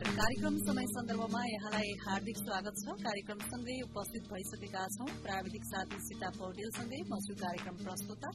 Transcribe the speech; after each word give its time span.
नमस्कार। 0.00 0.16
कार्यक्रम 0.16 0.56
समय 0.66 0.86
सन्दर्भमा 0.90 1.40
यहाँलाई 1.44 1.88
हार्दिक 2.02 2.36
स्वागत 2.36 2.74
छ। 2.80 2.92
कार्यक्रमसँगै 3.04 3.74
उपस्थित 3.84 4.22
भइसकेका 4.32 4.84
छौं। 4.96 5.08
प्राविधिक 5.24 5.64
साथी 5.70 5.98
सीता 6.00 6.28
पौडेलसँगै 6.40 7.00
मसु 7.10 7.34
कार्यक्रम 7.40 7.76
प्रस्तुता 7.84 8.28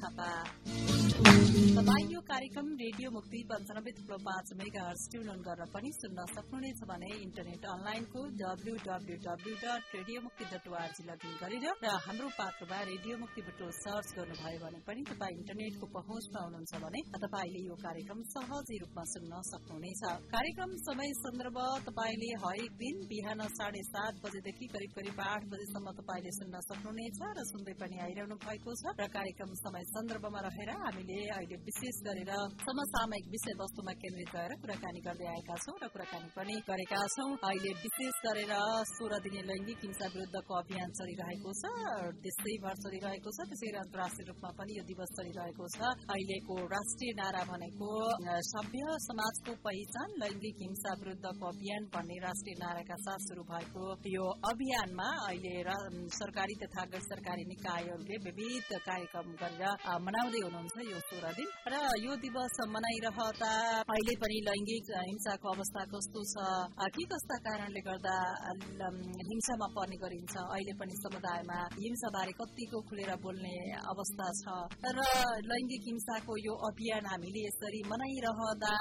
थापा। 0.00 0.28
तपाईँ 1.76 2.06
यो 2.12 2.20
कार्यक्रम 2.30 2.66
रेडियो 2.80 3.10
मुक्ति 3.12 3.38
पञ्चानब्बे 3.50 3.92
थुप्रो 3.98 4.18
पाँच 4.28 4.52
मेगा 4.60 4.84
ट्युन 5.10 5.28
गरेर 5.44 5.68
पनि 5.74 5.90
सुन्न 5.92 6.24
सक्नुहुनेछ 6.32 6.80
भने 6.88 7.10
इन्टरनेट 7.20 7.64
अनलाइनको 7.74 8.20
W 8.40 8.74
W 8.88 9.16
W 9.26 9.54
dot 9.64 9.92
radio 9.96 10.18
Mukti 10.24 10.44
dot 10.52 10.64
org 10.72 11.02
login 11.10 11.36
गरेर 11.42 11.66
र 11.84 11.96
हाम्रो 12.06 12.28
पात्रमा 12.40 12.80
रेडियो 12.92 13.18
मुक्ति 13.24 13.40
बटो 13.50 13.70
सर्च 13.82 14.08
गर्नुभयो 14.16 14.58
भने 14.64 14.80
पनि 14.88 15.04
तपाईँ 15.12 15.36
इन्टरनेटको 15.40 15.86
पहुँचमा 15.98 16.40
हुनुहुन्छ 16.46 16.72
भने 16.86 17.04
तपाईँले 17.20 17.60
यो 17.68 17.76
कार्यक्रम 17.84 18.24
सहजै 18.32 18.80
रूपमा 18.84 19.04
सुन्न 19.12 19.32
सक्नुहुनेछ। 19.52 20.02
कार्यक्रम 20.34 20.70
समय 20.88 21.08
सन्दर्भ 21.16 21.58
तपाईँले 21.86 22.30
हरेक 22.42 22.72
दिन 22.80 22.96
बिहान 23.10 23.40
साढे 23.56 23.82
सात 23.84 24.14
बजेदेखि 24.24 24.66
करिब 24.74 24.90
करिब 24.96 25.20
आठ 25.22 25.42
बजेसम्म 25.52 25.94
तपाईँले 25.98 26.32
सुन्न 26.36 26.60
सक्नुहुनेछ 26.68 27.20
र 27.36 27.44
सुन्दै 27.50 27.74
पनि 27.80 27.96
आइरहनु 28.06 28.36
भएको 28.44 28.70
छ। 28.80 28.94
र 29.00 29.06
कार्यक्रम 29.16 29.50
समय 29.64 29.84
सन्दर्भमा 29.90 30.40
रहेर 30.46 30.70
हामीले 30.76 31.18
अहिले 31.30 31.56
विशेष 31.66 31.96
गरेर 32.06 32.32
समसामयिक 32.62 33.26
विषय 33.34 33.54
वस्तुमा 33.62 33.92
केन्द्रित 34.02 34.30
रहेर 34.36 34.52
कुराकानी 34.62 35.00
गर्दै 35.08 35.28
आएका 35.34 35.56
छौं 35.64 35.76
र 35.82 35.90
कुराकानी 35.94 36.28
पनि 36.36 36.54
गरेका 36.68 37.00
छौं। 37.16 37.30
अहिले 37.48 37.72
विशेष 37.84 38.16
गरेर 38.26 38.54
सोह्र 38.92 39.22
दिने 39.24 39.42
लैङ्गिक 39.50 39.80
हिंसा 39.86 40.06
विरुद्धको 40.14 40.52
अभियान 40.62 40.88
चलिरहेको 41.00 41.50
छ 41.60 41.64
देशैभर 42.20 42.74
चलिरहेको 42.84 43.30
छ। 43.36 43.48
त्यसै 43.50 43.66
गरी 43.66 43.78
अन्तर्राष्ट्रिय 43.80 44.26
रूपमा 44.30 44.50
पनि 44.58 44.72
यो 44.78 44.84
दिवस 44.90 45.10
चलिरहेको 45.18 45.64
छ। 45.74 45.78
अहिलेको 46.12 46.54
राष्ट्रिय 46.74 47.12
नारा 47.20 47.42
भनेको 47.50 47.90
सभ्य 48.50 48.98
समाजको 49.08 49.52
पहिचान 49.66 50.08
लैङ्गिक 50.22 50.56
हिंसा 50.60 50.92
विरुद्धको 51.00 51.44
अभियान 51.52 51.82
भन्ने 51.94 52.16
राष्ट्रिय 52.26 52.56
नाराका 52.62 52.96
साथ 53.06 53.20
शुरू 53.28 53.42
भएको 53.50 53.84
यो 54.14 54.24
अभियानमा 54.50 55.08
अहिले 55.28 55.54
सरकारी 56.18 56.54
तथा 56.62 56.82
गैर 56.92 57.02
सरकारी 57.08 57.44
निकायहरूले 57.52 58.16
विविध 58.26 58.70
कार्यक्रम 58.88 59.28
गरेर 59.42 59.62
मनाउँदै 60.06 60.40
हुनुहुन्छ 60.46 60.76
यो 60.90 60.98
सोह्र 61.08 61.32
दिन। 61.38 61.48
र 61.72 61.74
यो 62.04 62.12
दिवस 62.24 62.56
मनाइरहँदा 62.74 63.52
अहिले 63.94 64.14
पनि 64.22 64.38
लैङ्गिक 64.48 64.90
हिंसाको 65.10 65.46
अवस्था 65.54 65.82
कस्तो 65.92 66.20
छ? 66.32 66.34
के 66.94 67.04
कस्ता 67.12 67.36
कारणले 67.46 67.82
गर्दा 67.88 68.16
हिंसामा 69.30 69.68
पर्ने 69.76 69.96
गरिन्छ? 70.04 70.34
अहिले 70.54 70.74
पनि 70.80 70.94
समुदायमा 71.04 71.58
हिंसाबारे 71.84 72.32
कतिको 72.40 72.78
खुलेर 72.88 73.12
बोल्ने 73.24 73.54
अवस्था 73.92 74.26
छ? 74.40 74.44
र 74.98 75.00
लैङ्गिक 75.50 75.82
हिंसाको 75.90 76.32
यो 76.46 76.54
अभियान 76.70 77.04
हामीले 77.12 77.40
यसरी 77.48 77.80
मनाइरहँदा 77.92 78.74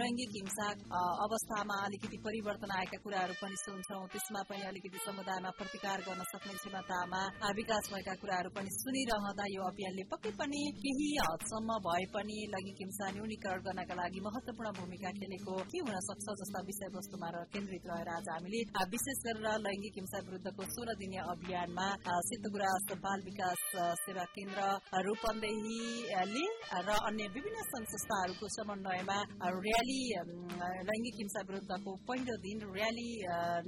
लैङ्गिक 0.00 0.30
हिंसा 0.38 0.68
अवस्थामा 1.24 1.76
अलिकति 1.86 2.18
परिवर्तन 2.24 2.70
आएका 2.78 2.98
कुराहरू 3.04 3.34
पनि 3.42 3.56
सुन्छौँ। 3.64 4.04
त्यसमा 4.12 4.42
पनि 4.48 4.62
अलिकति 4.70 4.98
समुदायमा 5.04 5.50
प्रतिकार 5.58 5.98
गर्न 6.06 6.22
सक्ने 6.32 6.54
क्षमतामा 6.58 7.22
विकास 7.58 7.90
भएका 7.92 8.14
कुराहरू 8.22 8.50
पनि 8.56 8.70
सुनिरहँदा 8.74 9.44
यो 9.54 9.62
अभियानले 9.70 10.04
पक्कै 10.12 10.32
पनि 10.40 10.60
केही 10.78 11.08
हदसम्म 11.20 11.78
भए 11.86 12.04
पनि 12.14 12.36
लैङ्गिक 12.54 12.78
हिंसा 12.82 13.10
न्यूनीकरण 13.14 13.64
गर्नका 13.66 13.94
लागि 14.00 14.20
महत्वपूर्ण 14.26 14.72
भूमिका 14.78 15.10
खेलेको 15.18 15.54
के 15.70 15.78
हुन 15.84 15.96
सक्छ 16.08 16.26
जस्ता 16.40 16.60
विषयवस्तुमा 16.68 17.28
केन्द्रित 17.54 17.90
रहेर 17.90 18.10
आज 18.14 18.28
हामीले 18.32 18.60
विशेष 18.92 19.22
गरेर 19.26 19.58
लैङ्गिक 19.66 19.98
हिंसा 20.00 20.22
विरुद्धको 20.26 20.68
सोह्र 20.74 20.96
दिने 21.00 21.20
अभियानमा 21.26 21.86
सिद्धगुरास 22.28 22.86
बाल 23.04 23.26
विकास 23.26 23.66
सेवा 24.02 24.24
केन्द्र 24.36 24.68
रूपन्देहीले 25.08 26.46
र 26.86 26.98
अन्य 27.02 27.28
विभिन्न 27.34 27.66
संस्थाहरूको 27.68 28.48
समन्वयमा 28.54 29.18
र्याली 29.58 30.00
हिंसा 31.18 31.40
विरुद्धको 31.48 31.92
पहिलो 32.08 32.34
दिन 32.44 32.58
र्याली 32.74 33.08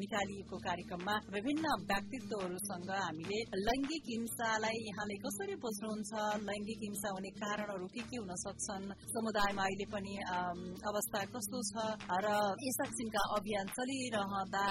निकालिएको 0.01 0.57
कार्यक्रममा 0.67 1.15
विभिन्न 1.35 1.75
व्यक्तित्वहरूसँग 1.85 2.91
हामीले 2.97 3.39
लैङ्गिक 3.61 4.05
हिंसालाई 4.11 4.79
यहाँले 4.83 5.17
कसरी 5.25 5.55
बुझ्नुहुन्छ 5.65 6.13
लैङ्गिक 6.49 6.81
हिंसा 6.87 7.13
हुने 7.15 7.31
कारणहरू 7.37 7.87
के 7.95 8.03
के 8.11 8.17
हुन 8.17 8.33
सक्छन् 8.43 8.87
समुदायमा 9.11 9.65
अहिले 9.65 9.87
पनि 9.93 10.15
अवस्था 10.91 11.21
कस्तो 11.35 11.63
छ 11.71 11.87
र 12.21 12.35
यस 12.61 12.81
किसिमका 12.83 13.23
अभियान 13.37 13.73
चलिरहँदा 13.77 14.65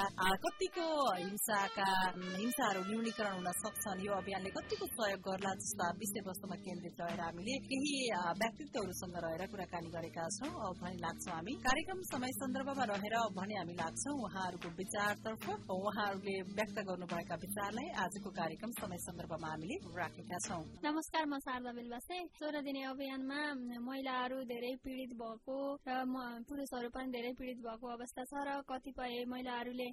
कतिको 0.43 0.87
हिंसाका 1.15 1.89
हिंसाहरू 2.35 2.81
न्यूनीकरण 2.89 3.33
हुन 3.39 3.49
सक्छन् 3.59 4.05
यो 4.05 4.13
अभियानले 4.15 4.53
कतिको 4.57 4.91
सहयोग 4.91 5.21
गर्ला 5.27 5.53
जस्ता 5.59 5.89
विषयवस्तुमा 5.99 6.57
केन्द्रित 6.61 7.01
रहेर 7.01 7.21
हामीले 7.21 7.57
केही 7.67 7.95
व्यक्तित्वहरूसँग 8.39 9.17
रहेर 9.25 9.45
कुराकानी 9.51 9.89
गरेका 9.91 10.29
छौँ 10.35 10.73
लाग्छौँ 10.99 11.33
हामी 11.33 11.53
कार्यक्रम 11.61 12.01
समय 12.07 12.31
सन्दर्भमा 12.59 12.85
रहेर 12.91 13.15
भने 13.31 13.55
हामी 13.55 13.73
लाग्छौँ 13.73 14.13
उहाँहरूको 14.19 14.69
विचारतर्फ 14.75 15.43
उहाँहरूले 15.71 16.35
व्यक्त 16.51 16.77
गर्नुभएका 16.83 17.35
विचारलाई 17.39 17.87
आजको 18.03 18.29
कार्यक्रम 18.35 18.71
समय 18.75 18.97
सन्दर्भमा 18.99 19.47
हामीले 19.47 19.75
राखेका 19.95 20.37
छौँ। 20.43 20.63
नमस्कार 20.83 21.23
म 21.25 21.39
शारदा 21.39 21.71
बेलबासे 21.71 22.17
सोह्र 22.35 22.59
दिने 22.59 22.83
अभियानमा 22.91 23.39
महिलाहरू 23.79 24.37
धेरै 24.51 24.73
पीड़ित 24.83 25.11
भएको 25.15 25.55
र 25.87 26.03
पुरुषहरू 26.43 26.89
पनि 26.91 27.07
धेरै 27.15 27.31
पीड़ित 27.39 27.59
भएको 27.63 27.87
अवस्था 27.95 28.23
छ 28.27 28.43
र 28.43 28.59
कतिपय 28.67 29.23
महिलाहरूले 29.31 29.89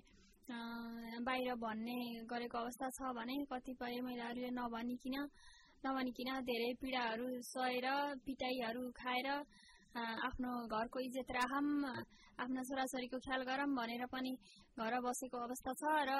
बाहिर 1.23 1.55
भन्ने 1.63 1.99
गरेको 2.27 2.59
अवस्था 2.59 2.91
छ 2.99 3.15
भने 3.15 3.37
कतिपय 3.47 3.95
महिलाहरूले 4.03 4.51
नभनिकन 4.59 5.17
नभनिकन 5.87 6.31
धेरै 6.51 6.71
पीडाहरू 6.83 7.31
सहेर 7.47 7.87
पिटाईहरू 8.27 8.83
खाएर 8.99 9.29
आफ्नो 9.97 10.51
घरको 10.69 10.99
इज्जत 11.01 11.31
राखम 11.33 11.67
आफ्ना 12.43 12.63
छोराछोरीको 12.69 13.19
ख्याल 13.25 13.43
गरौँ 13.49 13.69
भनेर 13.73 14.05
पनि 14.13 14.33
घर 14.77 14.95
बसेको 15.01 15.39
अवस्था 15.47 15.73
छ 15.81 15.83
र 16.09 16.13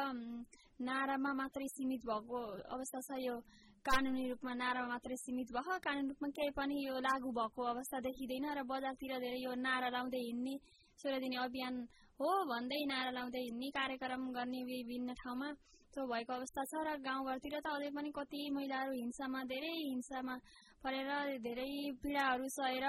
नारामा 0.81 1.31
मात्रै 1.41 1.69
सीमित 1.69 2.03
भएको 2.09 2.41
अवस्था 2.73 3.01
छ। 3.07 3.21
यो 3.21 3.37
कानुनी 3.85 4.25
रूपमा 4.31 4.53
नारामा 4.55 4.89
मात्रै 4.89 5.17
सीमित 5.17 5.49
भयो। 5.53 5.79
कानुनी 5.85 6.09
रूपमा 6.09 6.29
केही 6.37 6.51
पनि 6.57 6.77
यो 6.87 6.95
लागू 7.01 7.31
भएको 7.33 7.63
अवस्था 7.75 8.01
देखिँदैन 8.09 8.47
र 8.59 8.61
बजारतिर 8.65 9.13
धेरै 9.21 9.41
यो 9.45 9.53
नारा 9.61 9.89
लाउँदै 9.93 10.23
हिँड्ने 10.25 10.55
सोह्र 11.01 11.15
दिने 11.21 11.37
अभियान 11.45 11.75
हो 12.21 12.29
भन्दै 12.51 12.83
नारा 12.93 13.11
लाउँदै 13.13 13.43
हिँड्ने 13.47 13.69
कार्यक्रम 13.79 14.23
गर्ने 14.33 14.61
विभिन्न 14.65 15.15
ठाउँमा 15.21 15.49
त्यो 15.93 16.03
भएको 16.13 16.33
अवस्था 16.33 16.63
छ 16.71 16.73
र 16.87 16.89
गाउँघरतिर 17.01 17.55
त 17.61 17.67
अझै 17.77 17.91
पनि 17.97 18.11
कति 18.17 18.41
महिलाहरू 18.57 18.93
हिंसामा 18.93 19.41
धेरै 19.53 19.75
हिंसामा 19.91 20.35
परेर 20.83 21.11
धेरै 21.41 21.71
पीडाहरू 22.03 22.49
सहेर 22.57 22.87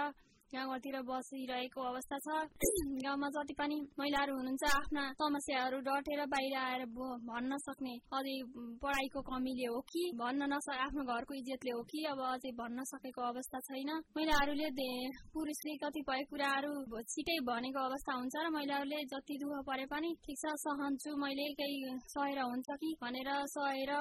गाउँघरतिर 0.54 0.96
बसिरहेको 1.08 1.82
अवस्था 1.92 2.18
छ। 2.26 2.28
गाउँमा 3.06 3.28
जति 3.36 3.54
पनि 3.60 3.78
महिलाहरू 4.00 4.34
हुनुहुन्छ 4.38 4.64
आफ्ना 4.72 5.04
समस्याहरू 5.22 5.78
डटेर 5.88 6.22
बाहिर 6.34 6.56
आएर 6.58 6.84
भन्न 7.30 7.58
सक्ने 7.64 7.96
अझै 8.18 8.36
पढाइको 8.84 9.22
कमीले 9.30 9.68
हो 9.68 9.80
कि 9.92 10.04
भन्न 10.22 10.48
नस 10.54 10.68
आफ्नो 10.76 11.04
घरको 11.04 11.34
इज्जतले 11.40 11.72
हो 11.78 11.82
कि 11.92 12.04
अब 12.12 12.22
अझै 12.32 12.52
भन्न 12.62 12.84
सकेको 12.92 13.22
अवस्था 13.32 13.60
छैन। 13.68 13.92
महिलाहरूले 14.18 14.88
पुरुषले 15.36 15.74
कतिपय 15.84 16.24
कुराहरू 16.32 16.74
छिटै 17.12 17.38
भनेको 17.50 17.80
अवस्था 17.90 18.14
हुन्छ 18.20 18.36
र 18.46 18.50
महिलाहरूले 18.58 19.04
जति 19.14 19.38
दुःख 19.44 19.66
परे 19.68 19.86
पनि 19.92 20.14
ठिक 20.24 20.38
छ 20.44 20.56
सहन्छु 20.64 21.16
मैले 21.26 21.48
केही 21.60 21.78
सहेर 22.16 22.40
हुन्छ 22.40 22.70
कि? 22.82 22.94
भनेर 23.04 23.30
सहेर 23.56 23.92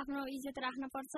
आफ्नो 0.00 0.24
इज्जत 0.36 0.58
राख्न 0.66 0.92
पर्छ। 0.94 1.14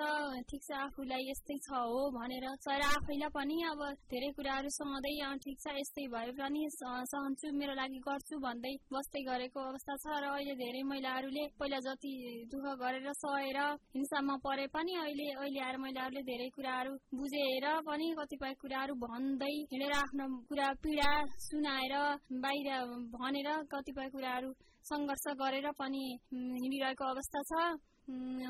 ठिक 0.49 0.61
छ 0.67 0.81
आफूलाई 0.81 1.29
यस्तै 1.29 1.57
छ 1.67 1.85
हो 1.85 2.01
भनेर 2.17 2.45
सहेर 2.65 2.83
आफैलाई 2.89 3.35
पनि 3.37 3.57
अब 3.71 3.81
धेरै 4.11 4.31
कुराहरू 4.37 4.69
सहँदै 4.71 5.13
ठिक 5.41 5.57
छ 5.59 5.73
यस्तै 5.73 6.05
भए 6.09 6.31
पनि 6.33 6.61
सहन्छु 6.73 7.51
मेरो 7.53 7.73
लागि 7.75 7.99
गर्छु 8.01 8.39
भन्दै 8.41 8.73
बस्दै 8.91 9.21
गरेको 9.23 9.59
अवस्था 9.63 9.95
छ 9.97 10.17
र 10.17 10.29
अहिले 10.29 10.55
धेरै 10.57 10.81
महिलाहरूले 10.85 11.43
पहिला 11.57 11.79
जति 11.81 12.13
दुःख 12.51 12.65
गरेर 12.81 13.07
सहेर 13.15 13.59
हिंसामा 13.95 14.35
परे 14.41 14.65
पनि 14.71 14.97
अहिले 14.97 15.27
अहिले 15.33 15.61
आएर 15.61 15.77
महिलाहरूले 15.79 16.23
धेरै 16.23 16.49
कुराहरू 16.55 16.93
बुझेर 17.15 17.67
पनि 17.83 18.09
कतिपय 18.17 18.53
कुराहरू 18.61 18.97
भन्दै 19.01 19.53
हिँडेर 19.67 19.95
आफ्नो 19.95 20.27
कुरा 20.47 20.73
पीडा 20.81 21.11
सुनाएर 21.43 21.95
बाहिर 22.41 22.69
भनेर 23.13 23.49
कतिपय 23.71 24.09
कुराहरू 24.11 24.51
सङ्घर्ष 24.85 25.25
गरेर 25.37 25.71
पनि 25.77 26.03
हिँडिरहेको 26.33 27.05
अवस्था 27.05 27.41
छ 27.47 27.71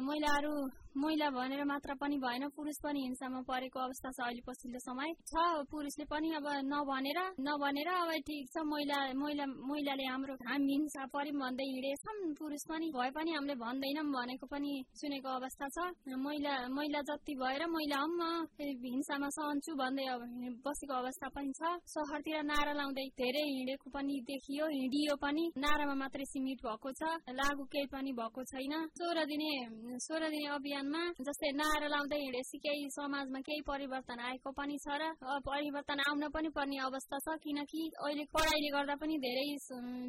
महिलाहरू 0.01 0.53
महिला 0.95 1.29
भनेर 1.31 1.63
मात्र 1.65 1.93
पनि 1.95 2.17
भएन 2.19 2.47
पुरुष 2.55 2.77
पनि 2.83 2.99
हिंसामा 3.01 3.41
परेको 3.47 3.79
अवस्था 3.79 4.09
छ 4.11 4.19
अहिले 4.21 4.41
पछिल्लो 4.47 4.79
समय। 4.79 5.13
छ 5.23 5.33
पुरुषले 5.71 6.05
पनि 6.11 6.31
अब 6.35 6.47
नभनेर 6.67 7.19
नभनेर 7.39 7.89
अब 7.91 8.11
ठिक 8.27 8.49
छ 8.51 8.63
महिला 8.67 8.97
महिला 9.15 9.45
महिलाले 9.47 10.05
हाम्रो 10.11 10.35
हामी 10.47 10.73
हिंसा 10.73 11.05
पर्यौँ 11.13 11.39
भन्दै 11.39 11.65
हिँडेछौँ 11.71 12.15
पुरुष 12.39 12.63
पनि 12.69 12.91
भए 12.91 13.09
पनि 13.15 13.31
हामीले 13.31 13.55
भन्दैनौँ 13.63 14.05
भनेको 14.11 14.45
पनि 14.51 14.71
सुनेको 14.99 15.29
अवस्था 15.39 15.67
छ। 15.75 15.77
महिला 16.11 16.53
महिला 16.75 17.01
जति 17.07 17.33
भएर 17.39 17.65
महिला 17.71 17.97
हम 18.03 18.21
हिंसामा 18.59 19.29
सहन्छु 19.37 19.71
भन्दै 19.79 20.05
बसेको 20.67 20.93
अवस्था 20.93 21.27
पनि 21.35 21.51
छ। 21.55 21.61
सहरतिर 21.87 22.43
नारा 22.51 22.73
लाउँदै 22.79 23.07
धेरै 23.15 23.45
हिँडेको 23.47 23.89
पनि 23.95 24.19
देखियो 24.27 24.65
हिँडियो 24.67 25.15
पनि। 25.23 25.43
नारामा 25.57 25.95
मात्रै 26.03 26.25
सीमित 26.25 26.59
भएको 26.67 26.91
छ 26.99 27.01
लागु 27.31 27.63
केही 27.71 27.87
पनि 27.95 28.11
भएको 28.19 28.43
छैन। 28.51 28.73
सोह्र 28.99 29.25
दिने 29.31 29.51
सोह्र 30.05 30.29
दिने 30.29 30.47
अभियान 30.51 30.80
अभियानमा 30.81 31.01
जस्तै 31.21 31.49
नारा 31.53 31.87
लाउँदै 31.87 32.17
हिँडेपछि 32.17 32.57
केही 32.57 32.89
समाजमा 32.89 33.39
केही 33.41 33.61
परिवर्तन 33.63 34.19
आएको 34.19 34.49
पनि 34.51 34.77
छ 34.77 34.97
र 34.97 35.13
परिवर्तन 35.39 35.99
आउन 36.01 36.23
पनि 36.27 36.49
पर्ने 36.49 36.77
अवस्था 36.81 37.17
छ 37.19 37.37
किनकि 37.37 37.81
अहिले 37.95 38.25
पढाइले 38.27 38.69
गर्दा 38.73 38.95
पनि 38.97 39.15
धेरै 39.19 39.45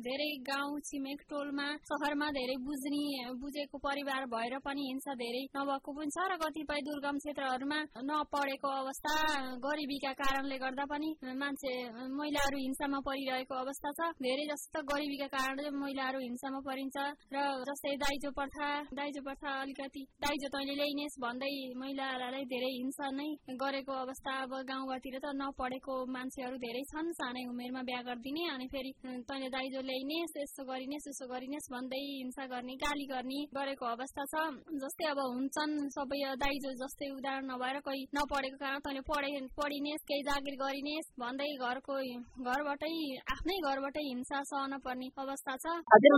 धेरै 0.01 0.31
गाउँ 0.43 0.81
छिमेक 0.83 1.21
टोलमा 1.29 1.67
सहरमा 1.85 2.29
धेरै 2.33 2.57
बुझ्ने 2.65 3.05
बुझेको 3.37 3.79
परिवार 3.81 4.25
भएर 4.27 4.55
पनि 4.61 4.83
हिंसा 4.89 5.13
धेरै 5.15 5.43
नभएको 5.53 5.93
पनि 5.93 6.11
छ 6.11 6.25
र 6.25 6.41
कतिपय 6.41 6.81
दुर्गम 6.89 7.17
क्षेत्रहरूमा 7.21 7.79
नपढेको 8.03 8.73
अवस्था 8.75 9.15
गरिबीका 9.61 10.13
कारणले 10.15 10.59
गर्दा 10.59 10.85
पनि 10.89 11.11
मान्छे 11.37 11.75
महिलाहरू 12.15 12.59
हिंसामा 12.59 13.03
परिरहेको 13.03 13.55
अवस्था 13.57 13.93
छ 13.93 14.11
धेरै 14.23 14.49
जस्तो 14.49 14.85
गरिबीका 14.87 15.29
कारणले 15.37 15.77
महिलाहरू 15.77 16.25
हिंसामा 16.25 16.65
परिन्छ 16.65 16.97
र 17.31 17.47
जस्तै 17.69 17.95
दाइजो 18.01 18.33
प्रथा 18.33 18.73
दाइजो 18.95 19.23
प्रथा 19.23 19.61
अलिकति 19.61 20.07
दाइजो 20.21 20.53
तैँले 20.63 20.75
ल्याइनेस् 20.79 21.19
भन्दै 21.19 21.75
महिलालाई 21.75 22.45
धेरै 22.47 22.71
हिंसा 22.73 23.07
नै 23.19 23.27
गरेको 23.59 23.93
अवस्था 24.03 24.33
अब 24.43 24.53
गाउँघरतिर 24.63 25.17
त 25.19 25.27
नपढेको 25.35 25.95
मान्छेहरू 26.15 26.57
धेरै 26.63 26.83
छन्। 26.87 27.09
सानै 27.19 27.43
उमेरमा 27.51 27.83
बिहा 27.83 28.03
गरिदिने 28.07 28.45
अनि 28.55 28.67
फेरि 28.71 28.93
तैँले 29.27 29.49
दाइजो 29.51 29.81
ल्याइनेस् 29.83 30.39
यस्तो 30.39 30.63
गरिनेस् 30.71 31.09
यसो 31.11 31.27
गरिनेस् 31.33 31.67
भन्दै 31.75 31.99
हिंसा 31.99 32.45
गर्ने 32.47 32.75
गाली 32.79 33.07
गर्ने 33.11 33.39
गरेको 33.59 33.87
अवस्था 33.91 34.23
छ। 34.31 34.35
जस्तै 34.79 35.07
अब 35.11 35.19
हुन्छन् 35.35 35.75
सबै 35.97 36.21
दाइजो 36.39 36.71
जस्तै 36.79 37.11
उदाहरण 37.11 37.51
नभएर 37.51 37.77
कोही 37.83 38.07
नपढेको 38.15 38.63
कारण 38.63 38.79
तैँले 38.87 39.03
पढे 39.11 39.31
पढिनेस् 39.59 40.07
केही 40.07 40.23
जागिर 40.31 40.55
गरिनेस् 40.63 41.11
भन्दै 41.19 41.51
घरको 41.59 41.99
घरबाटै 42.47 42.95
आफ्नै 43.35 43.59
घरबाटै 43.67 44.07
हिंसा 44.07 44.39
सहन 44.53 44.79
पर्ने 44.87 45.11
अवस्था 45.27 45.59
छ। 45.59 45.75
हजुर 45.91 46.15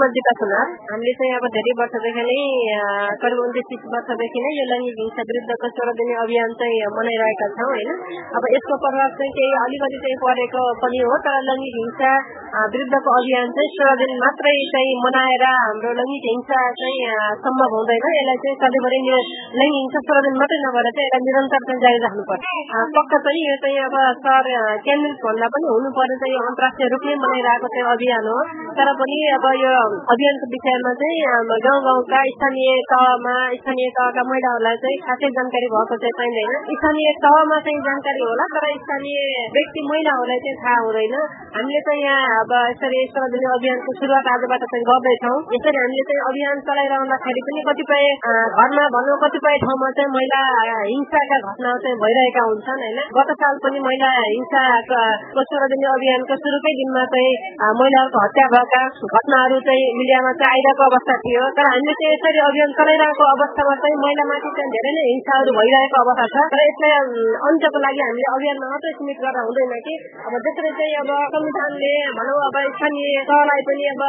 हामीले 0.93 1.17
चाहिँ 1.17 1.35
अब 1.41 1.51
धेरै 1.57 1.75
वर्षदेखि 1.81 2.29
नै 2.29 2.39
करिब 3.25 3.45
उन्तिस 3.47 3.67
तिस 3.73 3.85
वर्षदेखि 3.95 4.33
नै 4.39 4.53
यो 4.55 4.65
लैङ्गिक 4.67 4.97
हिंसा 4.99 5.25
विरुद्धको 5.27 5.71
सोह्र 5.71 5.95
दिने 5.95 6.15
अभियान 6.21 6.55
चाहिँ 6.57 6.81
मनाइरहेका 6.93 7.49
छौँ 7.53 7.69
होइन 7.69 7.91
अब 8.35 8.47
यसको 8.51 8.79
प्रभाव 8.83 9.15
चाहिँ 9.19 9.33
केही 9.35 9.59
अलिकति 9.61 10.01
चाहिँ 10.05 10.19
परेको 10.23 10.65
पनि 10.81 11.03
हो 11.05 11.19
तर 11.25 11.39
लैङ्गिक 11.45 11.79
हिंसा 11.81 12.13
विरुद्धको 12.69 13.15
अभियान 13.15 13.53
चाहिँ 13.53 13.71
सोह्र 13.73 13.95
दिन 14.01 14.13
मात्रै 14.19 14.55
चाहिँ 14.71 14.97
मनाएर 15.01 15.45
हाम्रो 15.47 15.93
लैङ्गिक 15.95 16.27
हिंसा 16.27 16.61
चाहिँ 16.75 17.15
सम्भव 17.43 17.77
हुँदैन 17.77 18.09
यसलाई 18.11 18.43
चाहिँ 18.45 18.59
सधैँभरि 18.59 19.01
लैङ्गिक 19.05 19.79
हिंसा 19.79 20.05
सोह्र 20.05 20.25
दिन 20.27 20.39
मात्रै 20.41 20.61
नभएर 20.65 20.91
चाहिँ 20.91 21.07
यसलाई 21.07 21.27
निरन्तर 21.27 21.65
चाहिँ 21.65 21.81
जारी 21.85 22.03
राख्नुपर्छ 22.05 22.53
पक्का 22.95 23.23
पनि 23.25 23.45
यो 23.45 23.57
चाहिँ 23.61 23.81
अब 23.85 23.97
सर 24.23 24.51
केन्द्रित 24.85 25.25
भन्दा 25.25 25.51
पनि 25.53 25.71
हुनु 25.71 25.95
पर्ने 25.95 26.19
चाहिँ 26.21 26.39
अन्तर्राष्ट्रिय 26.45 26.93
रूपमै 26.93 27.17
मनाइरहेको 27.23 27.73
चाहिँ 27.75 27.89
अभियान 27.93 28.31
हो 28.31 28.39
तर 28.75 28.93
पनि 28.97 29.19
अब 29.33 29.47
यो 29.59 29.75
अभियानको 30.09 30.53
विषयमा 30.55 30.95
चाहिँ 31.01 31.23
गाउँ 31.65 31.83
गाउँका 31.85 32.23
स्थानीय 32.31 32.73
तहमा 32.89 33.37
स्थानीय 33.57 33.91
तहका 33.95 34.24
महिलाहरूलाई 34.27 34.77
चाहिँ 34.79 34.99
खासै 35.05 35.31
जानकारी 35.35 35.69
भएको 35.69 35.97
चाहिँ 35.97 36.17
पाइँदैन 36.17 36.53
स्थानीय 36.73 37.11
तहमा 37.21 37.59
चाहिँ 37.61 37.81
जानकारी 37.85 38.25
होला 38.25 38.47
तर 38.55 38.67
स्थानीय 38.77 39.19
व्यक्ति 39.55 39.85
महिलाहरूलाई 39.87 40.43
चाहिँ 40.45 40.59
थाहा 40.61 40.77
हुँदैन 40.85 41.17
हामीले 41.55 41.81
चाहिँ 41.85 42.05
यहाँ 42.05 42.39
अब 42.39 42.55
यसरी 42.65 43.03
दिने 43.29 43.49
अभियानको 43.53 43.95
सुरुवात 43.95 44.31
आजबाट 44.31 44.67
चाहिँ 44.67 44.85
गर्दैछौँ 44.85 45.37
यसरी 45.53 45.77
हामीले 45.77 46.05
चाहिँ 46.05 46.23
अभियान 46.25 46.63
चलाइरहँदाखेरि 46.65 47.45
पनि 47.45 47.65
कतिपय 47.65 48.07
घरमा 48.57 48.87
भनौँ 48.95 49.19
कतिपय 49.21 49.61
ठाउँमा 49.65 49.91
चाहिँ 49.95 50.11
महिला 50.15 50.43
हिंसाका 50.85 51.39
घटनाहरू 51.43 51.85
चाहिँ 51.85 51.99
भइरहेका 52.03 52.47
हुन्छन् 52.47 52.85
होइन 52.85 53.01
गत 53.15 53.35
साल 53.37 53.63
पनि 53.63 53.85
महिला 53.85 54.11
हिंसाको 54.25 55.03
दिने 55.65 55.89
अभियानको 55.91 56.37
सुरुकै 56.39 56.73
दिनमा 56.77 57.05
चाहिँ 57.11 57.35
महिलाहरूको 57.75 58.25
हत्या 58.25 58.47
भएका 58.53 58.83
घटनाहरू 59.11 59.61
चाहिँ 59.65 59.87
मिडियामा 59.95 60.33
चाहिँ 60.35 60.53
आइरहेको 60.55 60.85
अवस्था 60.87 61.17
थियो 61.21 61.45
तर 61.57 61.69
हामीले 61.69 61.95
चाहिँ 61.95 62.13
यसरी 62.13 62.43
अभियान 62.45 62.75
चलाइरहेको 62.79 63.29
अवस्थामा 63.31 63.75
चाहिँ 63.83 63.99
महिलामाथि 64.15 64.51
चाहिँ 64.57 64.71
धेरै 64.75 64.91
नै 64.95 65.05
हिंसाहरू 65.05 65.53
भइरहेको 65.55 65.99
अवस्था 66.01 66.25
छ 66.33 66.43
तर 66.51 66.61
यसलाई 66.63 67.23
अन्त्यको 67.47 67.79
लागि 67.85 68.01
हामीले 68.03 68.27
अभियानमा 68.31 68.67
मात्रै 68.73 68.93
सीमित 68.95 69.19
गरेर 69.25 69.43
हुँदैन 69.43 69.73
कि 69.87 69.95
अब 70.23 70.35
जसरी 70.45 70.71
चाहिँ 70.79 70.95
अब 71.03 71.11
संविधानले 71.35 71.91
भनौँ 72.19 72.37
अब 72.45 72.57
स्थानीय 72.75 73.19
तहलाई 73.31 73.65
पनि 73.69 73.89
अब 73.91 74.03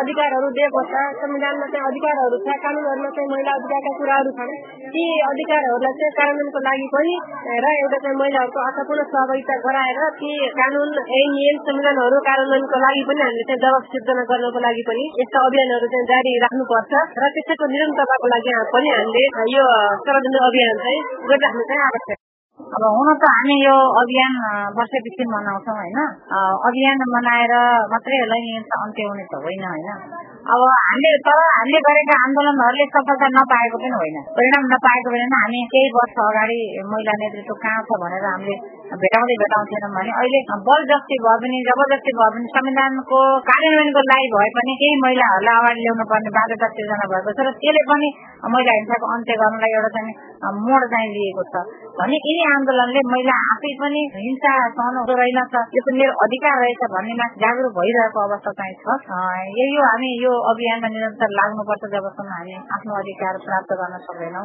अधिकारहरू 0.00 0.48
दिएको 0.56 0.82
छ 0.90 1.04
संविधानमा 1.20 1.68
चाहिँ 1.70 1.86
अधिकारहरू 1.90 2.40
छ 2.40 2.56
कानुनहरूमा 2.64 3.10
चाहिँ 3.14 3.30
महिला 3.30 3.54
अधिकारका 3.54 3.92
कुराहरू 4.00 4.32
छन् 4.34 4.52
ती 4.90 5.04
अधिकारहरूलाई 5.28 5.94
चाहिँ 6.16 6.50
लागि 6.60 6.88
पनि 6.90 7.14
र 7.60 7.72
एउटा 7.76 7.98
चाहिँ 8.00 8.18
महिलाहरूको 8.18 8.66
अर्थपूर्ण 8.66 9.06
सहभागिता 9.08 9.60
गराएर 9.62 10.02
ती 10.18 10.32
कानुन 10.58 10.98
ऐन 11.12 11.30
नियम 11.36 11.62
संविधानहरू 11.68 12.20
कार्यान्वयनको 12.26 12.82
लागि 12.82 13.06
पनि 13.06 13.24
हामीले 13.26 13.46
चाहिँ 13.46 13.62
जवाब 13.62 13.88
सिर्जना 13.94 14.26
गर्नको 14.28 14.66
लागि 14.66 14.84
पनि 14.90 15.06
यस्ता 15.16 15.46
अभियानहरू 15.46 15.94
चाहिँ 15.94 16.10
जारी 16.12 16.36
राख्नुपर्छ 16.40 17.06
र 17.20 17.32
त्यसैको 17.38 17.72
निरन्तरताको 17.72 18.34
लागि 18.34 18.58
पनि 18.74 18.94
हामीले 18.94 19.19
यो 19.50 19.64
सर्वजनिक 20.00 20.42
अभियान 20.42 20.76
चाहिँ 20.80 21.00
गरिराख्नु 21.24 21.62
चाहिँ 21.64 21.84
आवश्यक 21.84 22.18
अब 22.60 22.84
हुन 22.88 23.08
त 23.16 23.28
हामी 23.28 23.56
यो 23.60 23.76
अभियान 23.98 24.34
वर्षपछि 24.76 25.24
मनाउँछौँ 25.26 25.76
होइन 25.76 25.98
अभियान 26.62 27.04
मनाएर 27.10 27.54
मात्रै 27.88 28.18
लैङ्गिक 28.26 28.74
अन्त्य 28.78 29.06
हुने 29.08 29.24
त 29.24 29.40
होइन 29.40 29.64
होइन 29.64 29.88
अब 30.40 30.62
हामीले 30.74 31.12
तर 31.24 31.40
हामीले 31.54 31.80
गरेका 31.86 32.14
आन्दोलनहरूले 32.26 32.84
सफलता 32.92 33.26
नपाएको 33.36 33.76
पनि 33.80 33.96
होइन। 34.00 34.16
परिणाम 34.36 34.62
नपाएको 34.72 35.08
पनि 35.14 35.26
हामी 35.32 35.60
केही 35.72 35.90
वर्ष 35.96 36.16
अगाडि 36.26 36.60
महिला 36.92 37.14
नेतृत्व 37.22 37.54
कहाँ 37.64 37.82
छ 37.88 37.98
भनेर 38.02 38.24
हामीले 38.30 38.56
भेटाउँदै 39.02 39.36
भेटाउँथेनौँ 39.42 39.90
भने 39.96 40.12
अहिले 40.20 40.40
बल 40.68 40.80
जस्ती 40.90 41.18
भए 41.24 41.36
पनि 41.42 41.58
जबरजस्ती 41.68 42.14
भए 42.20 42.30
पनि 42.36 42.48
संविधानको 42.54 43.18
कार्यान्वयनको 43.50 44.02
लागि 44.10 44.30
भए 44.34 44.48
पनि 44.56 44.72
केही 44.80 44.96
महिलाहरूलाई 45.04 45.60
अगाडि 45.60 45.84
ल्याउनु 45.84 46.06
पर्ने 46.12 46.32
बाध्यता 46.38 46.70
सिर्जना 46.78 47.06
भएको 47.12 47.36
छ 47.36 47.46
र 47.46 47.52
त्यसले 47.60 47.84
पनि 47.92 48.08
महिला 48.56 48.72
हिंसाको 48.80 49.12
अन्त्य 49.14 49.38
गर्नलाई 49.44 49.76
एउटा 49.76 49.92
चाहिँ 49.96 50.56
मोड 50.64 50.88
चाहिँ 50.92 51.12
लिएको 51.18 51.44
छ। 51.52 51.64
भने 52.00 52.18
यिनी 52.26 52.44
आन्दोलनले 52.56 53.00
महिला 53.12 53.36
आफै 53.52 53.72
पनि 53.84 54.02
हिंसा 54.16 54.56
सहन 54.80 54.96
रहेनछ 55.20 55.54
यो 55.76 55.84
पनि 55.86 55.96
मेरो 56.00 56.18
अधिकार 56.24 56.58
रहेछ 56.64 56.82
भन्नेमा 56.96 57.26
जागरुक 57.44 57.72
भइरहेको 57.78 58.26
अवस्था 58.26 58.56
चाहिँ 58.58 58.76
छ। 58.82 58.98
यही 59.60 59.74
हो 59.78 59.86
हामी 59.90 60.10
यो 60.24 60.29
अभियानमा 60.50 60.88
निरन्तर 60.94 61.30
लाग्नुपर्छ 61.38 61.90
जबसम्म 61.94 62.30
हामी 62.36 62.54
आफ्नो 62.76 62.92
अधिकार 63.00 63.38
प्राप्त 63.44 63.70
गर्न 63.80 64.00
सक्दैनौँ। 64.06 64.44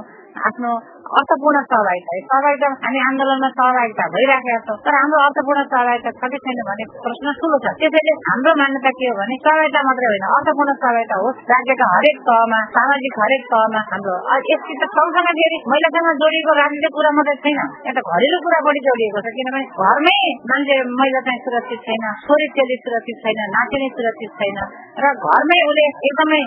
आफ्नो 0.49 0.71
अर्थपूर्ण 1.19 1.61
सहभागिता। 1.71 2.17
सहभागिता 2.29 2.69
हामी 2.85 2.99
आन्दोलनमा 3.09 3.49
सहभागिता 3.59 4.07
भइराखेका 4.15 4.59
छौँ 4.67 4.77
तर 4.85 4.97
हाम्रो 4.99 5.21
अर्थपूर्ण 5.25 5.65
सहभागिता 5.73 6.13
छ 6.19 6.31
कि 6.35 6.41
छैन 6.45 6.61
भन्ने 6.69 6.85
प्रश्न 7.05 7.35
ठुलो 7.39 7.61
छ। 7.65 7.73
त्यसैले 7.81 8.15
हाम्रो 8.29 8.55
मान्यता 8.63 8.91
के 8.99 9.11
हो 9.11 9.15
भने 9.21 9.39
सहभागिता 9.45 9.85
मात्रै 9.89 10.11
होइन 10.11 10.27
अर्थपूर्ण 10.31 10.77
सहभागिता 10.83 11.21
होस् 11.23 11.43
राज्यका 11.53 11.89
हरेक 11.95 12.21
तहमा 12.29 12.59
सामाजिक 12.75 13.19
हरेक 13.23 13.49
तहमा 13.53 13.85
हाम्रो 13.93 14.17
यससित 14.51 14.85
सँगसँगै 14.97 15.35
फेरि 15.39 15.57
महिलासँग 15.71 16.09
जोडिएको 16.21 16.53
राजनीतिक 16.59 16.93
कुरा 16.97 17.11
मात्रै 17.17 17.35
छैन 17.45 17.57
यहाँ 17.57 17.93
त 17.95 17.99
घरेलु 18.13 18.37
कुरा 18.45 18.59
बढी 18.67 18.81
जोडिएको 18.87 19.23
छ 19.25 19.33
किनभने 19.37 19.63
घरमै 19.85 20.15
मान्छे 20.51 20.77
महिला 20.99 21.21
चाहिँ 21.27 21.41
सुरक्षित 21.45 21.85
छैन 21.87 22.05
छोरी 22.25 22.47
चेली 22.57 22.77
सुरक्षित 22.85 23.21
छैन 23.25 23.41
नातिनी 23.55 23.89
सुरक्षित 23.97 24.31
छैन 24.39 24.59
र 25.03 25.11
घरमै 25.27 25.59
उसले 25.75 25.85
एकदमै 26.09 26.41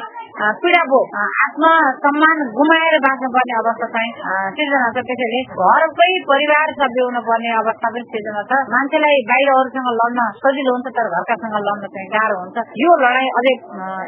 पीडा 0.63 0.81
भोग 0.91 1.15
आत्म 1.45 1.71
सम्मान 2.03 2.39
गुमाएर 2.57 2.95
बाँच्नुपर्ने 3.05 3.55
अवस्था 3.61 3.87
चाहिँ 3.95 4.13
सिर्जना 4.57 4.89
छ 4.97 5.03
त्यसैले 5.09 5.41
घरकै 5.65 6.09
परिवार 6.31 6.73
सभ्य 6.81 7.07
हुनुपर्ने 7.07 7.51
अवस्था 7.59 7.91
पनि 7.97 8.05
सिर्जना 8.15 8.43
छ। 8.51 8.61
मान्छेलाई 8.75 9.21
बाहिर 9.31 9.51
अरूसँग 9.55 9.91
लड्न 10.01 10.27
सजिलो 10.41 10.75
हुन्छ 10.77 10.95
तर 10.99 11.11
घरकासँग 11.19 11.59
लड्न 11.69 11.93
चाहिँ 11.97 12.09
गाह्रो 12.15 12.41
हुन्छ। 12.41 12.67
यो 12.83 12.97
लडाई 13.05 13.29
अझै 13.43 13.55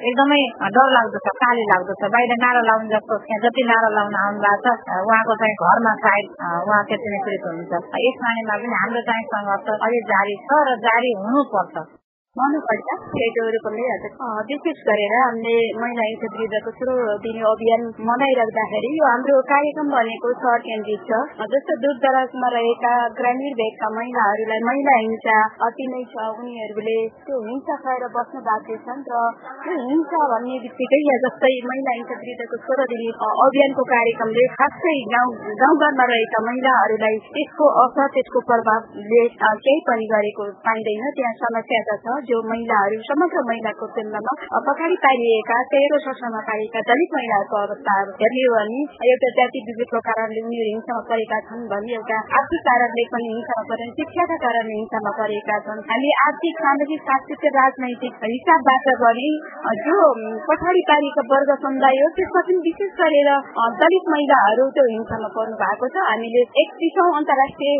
एकदमै 0.09 0.41
डर 0.79 0.89
लाग्दो 0.97 1.25
छ 1.27 1.37
काली 1.45 1.69
लाग्दो 1.73 2.01
छ। 2.01 2.13
बाहिर 2.17 2.35
नारा 2.47 2.67
लाउनु 2.71 2.91
जस्तो 2.97 3.23
त्यहाँ 3.29 3.45
जति 3.47 3.69
नारा 3.73 3.95
लाउन 3.99 4.21
आउनु 4.25 4.45
भएको 4.47 4.77
छ 4.89 5.01
उहाँको 5.05 5.41
चाहिँ 5.45 5.57
घरमा 5.71 5.97
सायद 6.05 6.37
उहाँ 6.65 6.83
त्यति 6.93 7.17
नै 7.17 7.25
पीडित 7.27 7.49
हुनुहुन्छ। 7.51 7.97
यस 8.09 8.21
मानेमा 8.27 8.61
पनि 8.63 8.77
हाम्रो 8.83 9.09
चाहिँ 9.11 9.33
सङ्घर्ष 9.35 9.73
अझै 9.89 10.05
जारी 10.13 10.37
छ 10.47 10.63
र 10.71 10.79
जारी 10.87 11.13
हुनुपर्छ। 11.25 12.00
भन्नुपर्छ 12.39 12.97
केटो 13.13 13.45
रूपले 13.53 13.85
विशेष 14.49 14.83
गरेर 14.89 15.13
हामीले 15.15 15.55
महिला 15.79 16.05
विरुद्धको 16.25 16.73
सुरु 16.75 16.93
दिने 17.23 17.41
अभियान 17.49 17.87
मनाइराख्दाखेरि 18.07 18.91
यो 18.93 19.07
हाम्रो 19.07 19.41
कार्यक्रम 19.49 19.91
भनेको 19.95 20.31
सहर 20.35 20.63
केन्द्रित 20.67 21.03
छ 21.09 21.49
जस्तो 21.55 21.77
दूर 21.85 21.97
दराजमा 22.05 22.51
रहेका 22.55 22.93
ग्रामीण 23.17 23.57
भेगका 23.61 23.89
महिलाहरूलाई 23.97 24.63
महिला 24.67 24.95
हिंसा 24.99 25.35
अति 25.69 25.89
नै 25.89 26.05
छ 26.13 26.29
उनीहरूले 26.37 26.95
त्यो 27.25 27.41
हिंसा 27.49 27.77
खाएर 27.83 28.07
बस्न 28.15 28.45
बाध्य 28.47 28.79
छन् 28.87 29.03
र 29.09 29.25
त्यो 29.59 29.77
हिंसा 29.83 30.23
भन्ने 30.35 30.61
बित्तिकै 30.63 31.03
या 31.03 31.19
जस्तै 31.27 31.53
महिला 31.67 31.97
विरुद्धको 32.15 32.63
सोह्र 32.63 32.89
दिने 32.95 33.11
अभियानको 33.41 33.89
कार्यक्रमले 33.91 34.47
खासै 34.55 34.95
गाउँ 35.11 35.35
गाउँघरमा 35.59 36.09
रहेका 36.13 36.45
महिलाहरूलाई 36.47 37.21
त्यसको 37.33 37.75
असर 37.83 38.15
त्यसको 38.15 38.47
प्रभावले 38.49 39.27
केही 39.37 39.77
पनि 39.87 40.11
गरेको 40.11 40.51
पाइँदैन 40.65 41.07
त्यहाँ 41.13 41.37
समस्या 41.45 41.85
त 41.85 42.01
छ 42.01 42.20
जो 42.29 42.39
महिलाहरू 42.51 43.01
समग्र 43.09 43.43
महिलाको 43.49 43.87
तुलनामा 43.97 44.33
पछाडि 44.69 44.97
पारिएका 45.05 45.59
तेह्र 45.73 46.01
शोषणमा 46.05 46.41
पारिएका 46.49 46.83
दलित 46.91 47.17
महिलाहरूको 47.17 47.61
अवस्थाहरू 47.61 48.17
हेर्ने 48.21 48.45
हो 48.47 48.55
भने 48.57 48.81
एउटा 49.11 49.31
जाति 49.39 49.63
विवेकको 49.69 50.01
कारणले 50.09 50.45
उनीहरू 50.47 50.71
हिंसामा 50.71 51.03
परेका 51.11 51.41
छन् 51.49 51.65
भने 51.73 51.97
एउटा 51.99 52.19
आर्थिक 52.41 52.65
कारणले 52.69 53.05
पनि 53.15 53.31
हिंसामा 53.35 53.65
परे 53.71 53.89
शिक्षाका 54.01 54.39
कारणले 54.45 54.77
हिंसामा 54.81 55.13
परेका 55.21 55.59
छन्। 55.67 55.83
हामी 55.91 56.11
आर्थिक 56.27 56.63
सामाजिक 56.65 57.07
सांस्कृतिक 57.11 57.59
राजनैतिक 57.59 58.25
हिसाबबाट 58.27 58.91
पनि 59.05 59.29
जो 59.87 59.99
पछाडि 60.51 60.85
पारिएका 60.91 61.27
वर्ग 61.33 61.55
समुदाय 61.65 62.03
हो 62.05 62.11
त्यसमा 62.19 62.45
पनि 62.51 62.61
विशेष 62.69 62.93
गरेर 63.01 63.31
दलित 63.81 64.13
महिलाहरू 64.15 64.69
त्यो 64.77 64.87
हिंसामा 64.93 65.33
पर्नु 65.39 65.61
भएको 65.63 65.93
छ। 65.95 66.07
हामीले 66.11 66.45
एकतिसौँ 66.65 67.09
अन्तर्राष्ट्रिय 67.21 67.75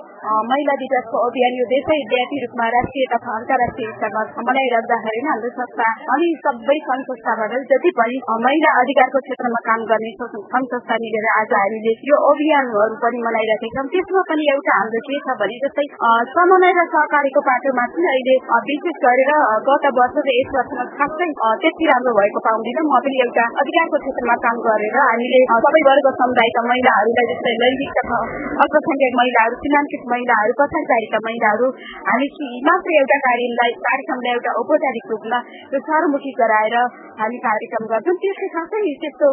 महिला 0.51 0.75
दिवसको 0.83 1.25
अभियान 1.29 1.61
यो 1.61 1.69
देशैव्यापी 1.73 2.43
रूपमा 2.45 2.67
राष्ट्रिय 2.77 3.09
तथा 3.15 3.37
अन्तर्राष्ट्रिय 3.41 3.93
स्तरमा 3.97 4.25
मनाइराख्दाखेरि 4.41 5.21
हाम्रो 5.27 5.51
संस्था 5.53 5.87
अनि 6.11 6.29
सबै 6.41 6.77
सङ्घ 6.83 7.03
संस्थाबाट 7.03 7.55
जति 7.71 7.91
पनि 7.97 8.19
महिला 8.41 8.73
अधिकारको 8.81 9.23
क्षेत्रमा 9.25 9.61
काम 9.65 9.87
गर्ने 9.91 10.13
सङ्घ 10.21 10.63
संस्था 10.67 10.99
मिलेर 11.01 11.29
आज 11.33 11.55
हामीले 11.57 11.95
यो 12.09 12.21
अभियानहरू 12.27 12.99
पनि 13.01 13.23
मनाइराखेका 13.23 13.75
छौँ 13.77 13.93
त्यसमा 13.95 14.23
पनि 14.31 14.47
एउटा 14.53 14.77
हाम्रो 14.77 15.03
के 15.07 15.19
छ 15.21 15.37
भने 15.41 15.59
जस्तै 15.61 15.87
समन्वय 16.33 16.75
र 16.79 16.87
सहकारीको 16.91 17.45
पाटोमा 17.47 17.87
चाहिँ 17.91 18.13
अहिले 18.13 18.37
विशेष 18.69 19.01
गरेर 19.03 19.33
गत 19.67 19.89
वर्ष 19.99 20.21
र 20.21 20.37
यस 20.37 20.55
वर्षमा 20.55 20.87
खासै 20.95 21.31
त्यति 21.61 21.91
राम्रो 21.91 22.15
भएको 22.17 22.45
पाउँदिनँ 22.47 22.87
म 22.87 23.01
पनि 23.01 23.23
एउटा 23.23 23.49
अधिकारको 23.59 24.03
क्षेत्रमा 24.03 24.39
काम 24.41 24.63
गरेर 24.63 25.01
हामीले 25.01 25.43
सबै 25.57 25.85
वर्ग 25.89 26.11
समुदायका 26.21 26.67
महिलाहरूलाई 26.69 27.31
जस्तै 27.33 27.57
लैङ्गिक 27.61 27.99
तथा 27.99 28.23
अल्पसंख्यक 28.61 29.21
महिलाहरू 29.21 29.61
सीमाङ्कित 29.61 30.09
महिलाहरू 30.11 30.59
पछाडि 30.61 30.89
पारेका 30.91 31.25
महिलाहरू 31.25 31.73
हामी 32.07 32.29
मात्र 32.67 32.97
एउटा 32.97 33.19
कार्यलाई 33.23 33.79
कार्यक्रमलाई 34.21 34.33
एउटा 34.37 34.53
औपचारिक 34.61 35.05
रूपमा 35.11 35.39
त्यो 35.71 35.81
सर्वमुखी 35.89 36.33
गराएर 36.41 36.77
हामी 37.21 37.39
कार्यक्रम 37.45 37.85
गर्छौँ। 37.91 38.17
त्यसको 38.23 38.47
साथै 38.55 38.81
त्यस्तो 39.03 39.29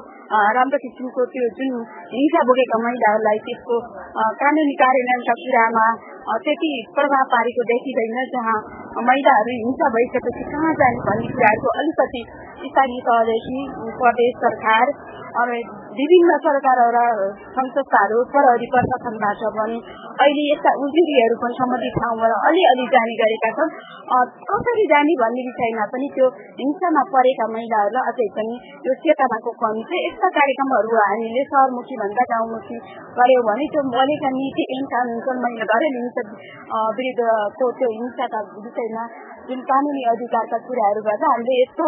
राम्रो 0.58 0.78
किसिमको 0.84 1.22
त्यो 1.34 1.46
जुन 1.58 1.74
हिंसा 2.14 2.42
बोकेका 2.48 2.78
महिलाहरूलाई 2.86 3.40
त्यसको 3.48 3.76
कानुनी 4.42 4.76
कार्यान्वयनका 4.84 5.36
कुरामा 5.44 5.86
त्यति 6.28 6.70
प्रभाव 6.96 7.24
पारेको 7.32 7.66
देखिँदैन 7.68 8.18
जहाँ 8.32 8.56
महिलाहरू 9.08 9.54
हिंसा 9.60 9.90
भइसकेपछि 9.96 10.48
कहाँ 10.52 10.74
जाने 10.80 11.04
भन्ने 11.08 11.30
कुराहरूको 11.36 11.76
अलिकति 11.82 12.24
स्थानीय 12.64 13.04
तहदेखि 13.08 13.60
प्रदेश 14.00 14.42
सरकार 14.44 14.92
विभिन्न 15.98 16.36
सरकार 16.44 16.80
र 16.96 17.00
संस्थाहरू 17.56 18.18
प्रहरी 18.34 18.68
प्रशासनबाट 18.74 19.42
पनि 19.58 19.78
अहिले 20.24 20.44
यस्ता 20.48 20.72
उजुरीहरू 20.86 21.36
पनि 21.42 21.58
सम्बन्धित 21.60 21.98
ठाउँबाट 21.98 22.34
अलिअलि 22.50 22.86
जाने 22.94 23.16
गरेका 23.22 23.50
छन्। 23.58 23.74
कसरी 24.50 24.86
जाने 24.92 25.16
भन्ने 25.22 25.44
विषयमा 25.48 25.86
पनि 25.94 26.10
त्यो 26.16 26.30
हिंसामा 26.60 27.04
परेका 27.14 27.48
महिलाहरूलाई 27.54 28.14
अझै 28.14 28.28
पनि 28.38 28.56
त्यो 28.86 28.96
चेतनाको 29.04 29.54
कमी 29.62 29.84
छ। 29.90 30.02
यस्ता 30.06 30.32
कार्यक्रमहरू 30.38 30.98
हामीले 31.02 31.44
सहरमुखी 31.52 32.00
भन्दा 32.02 32.28
गाउँमुखी 32.34 32.78
गर्यौँ 33.20 33.44
भने 33.50 33.70
त्यो 33.76 33.86
बनेका 33.98 34.34
नीति 34.38 34.68
ऐन 34.78 34.90
कानुन 34.94 35.44
महिला 35.46 35.70
घरेलु 35.70 36.02
हिंसा 36.18 36.84
विरुद्धको 36.92 37.72
त्यो 37.72 37.90
हिंसाका 37.92 38.40
विषयमा 38.58 39.04
जुन 39.50 39.60
कानुनी 39.62 40.04
अधिकारका 40.04 40.58
कुराहरू 40.58 41.02
गर्दा 41.02 41.28
हामीले 41.28 41.58
यस्तो 41.62 41.86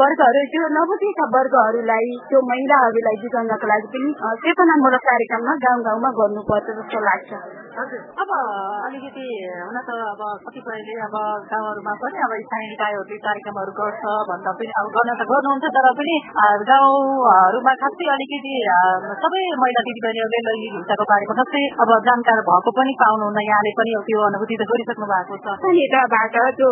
वर्गहरू 0.00 0.42
जो 0.46 0.68
नबुझेका 0.68 1.26
वर्गहरूलाई 1.28 2.12
त्यो 2.28 2.42
महिलाहरूलाई 2.42 3.16
बुझाउनको 3.16 3.66
लागि 3.66 3.88
पनि 3.94 4.12
चेतनामूलक 4.44 5.06
कार्यक्रममा 5.06 5.56
गाउँ 5.60 5.82
गाउँमा 5.82 6.10
गर्नुपर्छ 6.16 6.76
जस्तो 6.76 7.02
लाग्छ 7.02 7.40
अब 7.80 8.30
अलिकति 8.86 9.26
हुन 9.64 9.76
त 9.88 9.90
अब 10.12 10.20
कतिपयले 10.44 10.94
अब 11.06 11.14
गाउँहरूमा 11.50 11.92
पनि 12.00 12.18
अब 12.26 12.32
स्थानीय 12.44 12.68
निकायहरूले 12.72 13.16
कार्यक्रमहरू 13.26 13.72
गर्छ 13.80 14.02
भन्दा 14.30 14.52
पनि। 14.58 14.72
अब 14.80 14.86
गर्न 14.96 15.10
त 15.20 15.26
गर्नुहुन्छ 15.30 15.70
तर 15.76 15.86
पनि 16.00 16.16
गाउँहरूमा 16.70 17.72
खासै 17.82 18.08
अलिकति 18.16 18.54
सबै 19.24 19.42
महिला 19.62 19.80
दिदीबहिनीहरूले 19.88 20.40
लैङ्गिक 20.48 20.76
हिंसाको 20.76 21.04
बारेमा 21.12 21.38
खासै 21.40 21.62
अब 21.84 21.90
जानकार 22.08 22.42
भएको 22.50 22.70
पनि 22.80 22.92
पाउनुहुन्न। 23.04 23.46
यहाँले 23.48 23.72
पनि 23.80 23.96
त्यो 24.10 24.20
अनुभूति 24.28 24.60
त 24.60 24.68
गरिसक्नु 24.72 25.06
भएको 25.12 25.40
छ। 25.40 25.56
स्थानीय 25.60 25.88
तहबाट 25.94 26.36
जो 26.60 26.68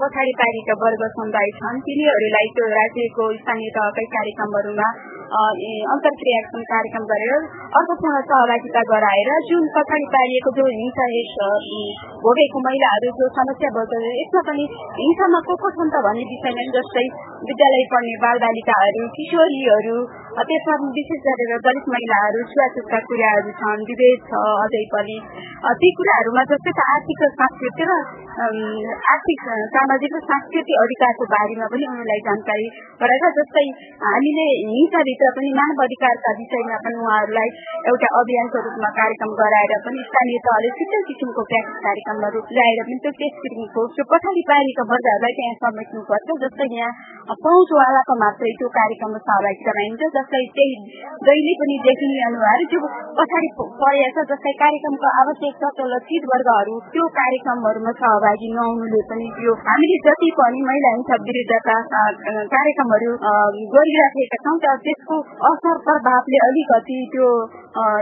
पछाडि 0.00 0.32
पारिएका 0.40 0.80
वर्ग 0.86 1.02
समुदाय 1.18 1.52
छन् 1.60 1.84
तिनीहरूलाई 1.84 2.48
त्यो 2.56 2.72
राज्यको 2.76 3.28
स्थानीय 3.44 3.70
तहकै 3.76 4.06
कार्यक्रमहरूमा 4.16 4.88
अन्तर्क्रियात्मक 5.26 6.66
कार्यक्रम 6.70 7.06
गरेर 7.06 7.32
अर्थपूर्ण 7.76 8.18
सहभागिता 8.26 8.82
गराएर 8.90 9.30
जुन 9.48 9.64
पछाडि 9.76 10.06
पारिएको 10.12 10.52
जो 10.58 10.66
हिंसा 10.68 11.06
भोगेको 12.22 12.62
महिलाहरू 12.66 13.10
जो 13.20 13.28
समस्या 13.38 13.70
भोग्छ 13.76 14.02
यसमा 14.10 14.42
पनि 14.48 14.66
हिंसामा 15.00 15.40
को 15.48 15.56
को 15.64 15.72
छन् 15.78 15.90
त 15.90 16.02
भन्ने 16.06 16.28
विषयमा 16.28 16.66
जस्तै 16.76 17.04
विद्यालय 17.42 17.84
पढ्ने 17.90 18.14
बाल 18.22 18.42
बालिकाहरू 18.44 19.08
किशोरीहरू 19.18 19.96
त्यसमा 20.44 20.76
विशेष 20.94 21.20
गरेर 21.26 21.52
दलित 21.66 21.90
महिलाहरू 21.90 22.46
छुवाछुतका 22.52 23.02
कुराहरू 23.10 23.56
छन् 23.60 23.84
विभेद 23.90 24.30
छ 24.30 24.46
अझै 24.62 24.84
पनि। 24.94 25.18
ती 25.82 25.92
कुराहरूमा 25.98 26.42
जस्तै 26.50 26.72
त 26.78 26.88
आर्थिक 26.94 27.26
र 27.26 27.30
सांस्कृतिक 27.34 27.92
र 27.92 28.00
आर्थिक 28.36 29.44
सामाजिक 29.72 30.14
र 30.14 30.20
सांस्कृतिक 30.22 30.80
अधिकारको 30.80 31.26
बारेमा 31.28 31.66
पनि 31.72 31.84
उनीहरूलाई 31.88 32.20
जानकारी 32.26 32.66
गराएर 33.00 33.30
जस्तै 33.36 33.62
हामीले 34.02 34.44
हिंसाभित्र 34.70 35.30
पनि 35.36 35.52
मानव 35.58 35.80
अधिकारका 35.84 36.32
विषयमा 36.40 36.76
पनि 36.84 37.00
उहाँहरूलाई 37.04 37.54
एउटा 37.86 38.10
अभियानको 38.20 38.62
रूपमा 38.66 38.90
कार्यक्रम 38.98 39.32
गराएर 39.40 39.72
पनि 39.86 40.04
स्थानीय 40.08 40.40
तहले 40.48 40.72
छुट्टै 40.76 41.00
किसिमको 41.08 41.46
कार्यक्रमहरू 41.52 42.44
ल्याएर 42.50 42.82
पनि 42.82 42.98
त्यो 43.06 43.14
त्यस 43.16 43.40
किसिमको 43.40 43.86
त्यो 43.96 44.06
पछाडि 44.12 44.44
पारेका 44.50 44.86
वर्गहरूलाई 44.92 45.38
त्यहाँ 45.40 45.56
समेट्नुपर्छ 45.64 46.38
जस्तै 46.44 46.68
यहाँ 46.74 46.92
पहुँचवालाको 47.28 48.14
मात्रै 48.18 48.50
त्यो 48.58 48.68
कार्यक्रममा 48.70 49.20
सहभागी 49.20 49.64
गराइन्छ 49.66 50.08
जस्तै 50.10 50.42
त्यही 50.52 50.76
जहिले 51.24 51.54
पनि 51.60 51.76
देखिने 51.86 52.20
अनुहार 52.26 52.62
त्यो 52.70 52.80
पछाडि 53.16 53.48
परेको 53.80 54.10
छ 54.18 54.26
जस्तै 54.30 54.52
कार्यक्रमको 54.60 55.10
आवश्यक 55.16 55.64
छ 55.72 55.86
लक्षित 55.86 56.28
वर्गहरू 56.30 56.76
त्यो 56.92 57.06
कार्यक्रमहरूमा 57.16 57.94
सहभागी 57.98 58.50
नहुनुले 58.54 59.02
पनि 59.10 59.28
त्यो 59.38 59.56
हामीले 59.64 59.98
जति 60.06 60.30
पनि 60.38 60.62
महिला 60.62 60.92
हिंसा 60.94 61.20
विरुद्धका 61.24 61.76
कार्यक्रमहरू 62.54 63.12
गरिराखेका 63.74 64.42
छौँ 64.46 64.56
तर 64.58 64.82
त्यसको 64.86 65.20
असर 65.46 65.82
प्रभावले 65.84 66.42
अलिकति 66.44 67.00
त्यो 67.12 67.30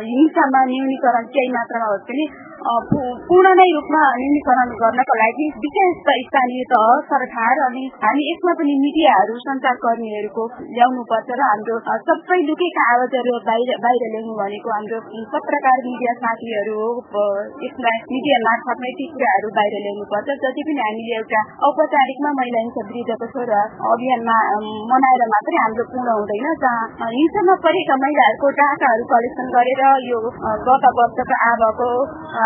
हिंसामा 0.04 0.64
न्यूनीकरण 0.66 1.32
केही 1.32 1.54
मात्रामा 1.54 1.86
होस् 1.86 2.04
पनि 2.04 2.28
पूर्ण 2.64 3.48
नै 3.58 3.64
रूपमा 3.70 4.02
न्यूनीकरण 4.14 4.70
गर्नको 4.80 5.14
लागि 5.20 5.46
विशेष 5.64 5.96
स्थानीय 6.02 6.62
तह 6.68 6.84
सरकार 7.08 7.58
अनि 7.64 7.82
हामी 8.04 8.22
यसमा 8.28 8.54
पनि 8.60 8.76
मिडियाहरू 8.84 9.34
सञ्चारकर्मीहरूको 9.42 10.44
ल्याउनु 10.70 11.04
पर्छ 11.10 11.36
र 11.40 11.44
हाम्रो 11.44 11.76
सबै 12.06 12.38
लुकेका 12.44 12.86
आवाजहरू 12.92 13.34
बाहिर 13.48 13.72
बाहिर 13.84 14.04
ल्याउनु 14.14 14.36
भनेको 14.38 14.72
हाम्रो 14.76 15.00
पत्रकार 15.34 15.82
मिडिया 15.88 16.14
साथीहरू 16.22 16.86
हो 17.10 17.26
यसलाई 17.64 18.00
मिडिया 18.06 18.38
मार्फत 18.46 18.82
नै 18.86 18.94
ती 18.96 19.08
कुराहरू 19.12 19.52
बाहिर 19.58 19.76
ल्याउनु 19.88 20.08
पर्छ 20.14 20.38
जति 20.46 20.66
पनि 20.70 20.84
हामीले 20.86 21.20
एउटा 21.20 21.44
औपचारिकमा 21.70 22.34
महिला 22.40 22.64
हिंसा 22.64 22.86
विरुद्धको 22.88 23.30
छोरा 23.34 23.60
अभियानमा 23.92 24.38
मनाएर 24.94 25.26
मात्रै 25.34 25.60
हाम्रो 25.60 25.88
पूर्ण 25.92 26.16
हुँदैन 26.16 26.50
जहाँ 26.64 27.12
हिंसामा 27.12 27.60
परेका 27.68 28.00
महिलाहरूको 28.06 28.56
डाटाहरू 28.58 29.06
कलेक्सन 29.14 29.54
गरेर 29.54 29.86
यो 30.08 30.24
गत 30.66 30.90
वर्षको 30.96 31.40
आबको 31.44 31.92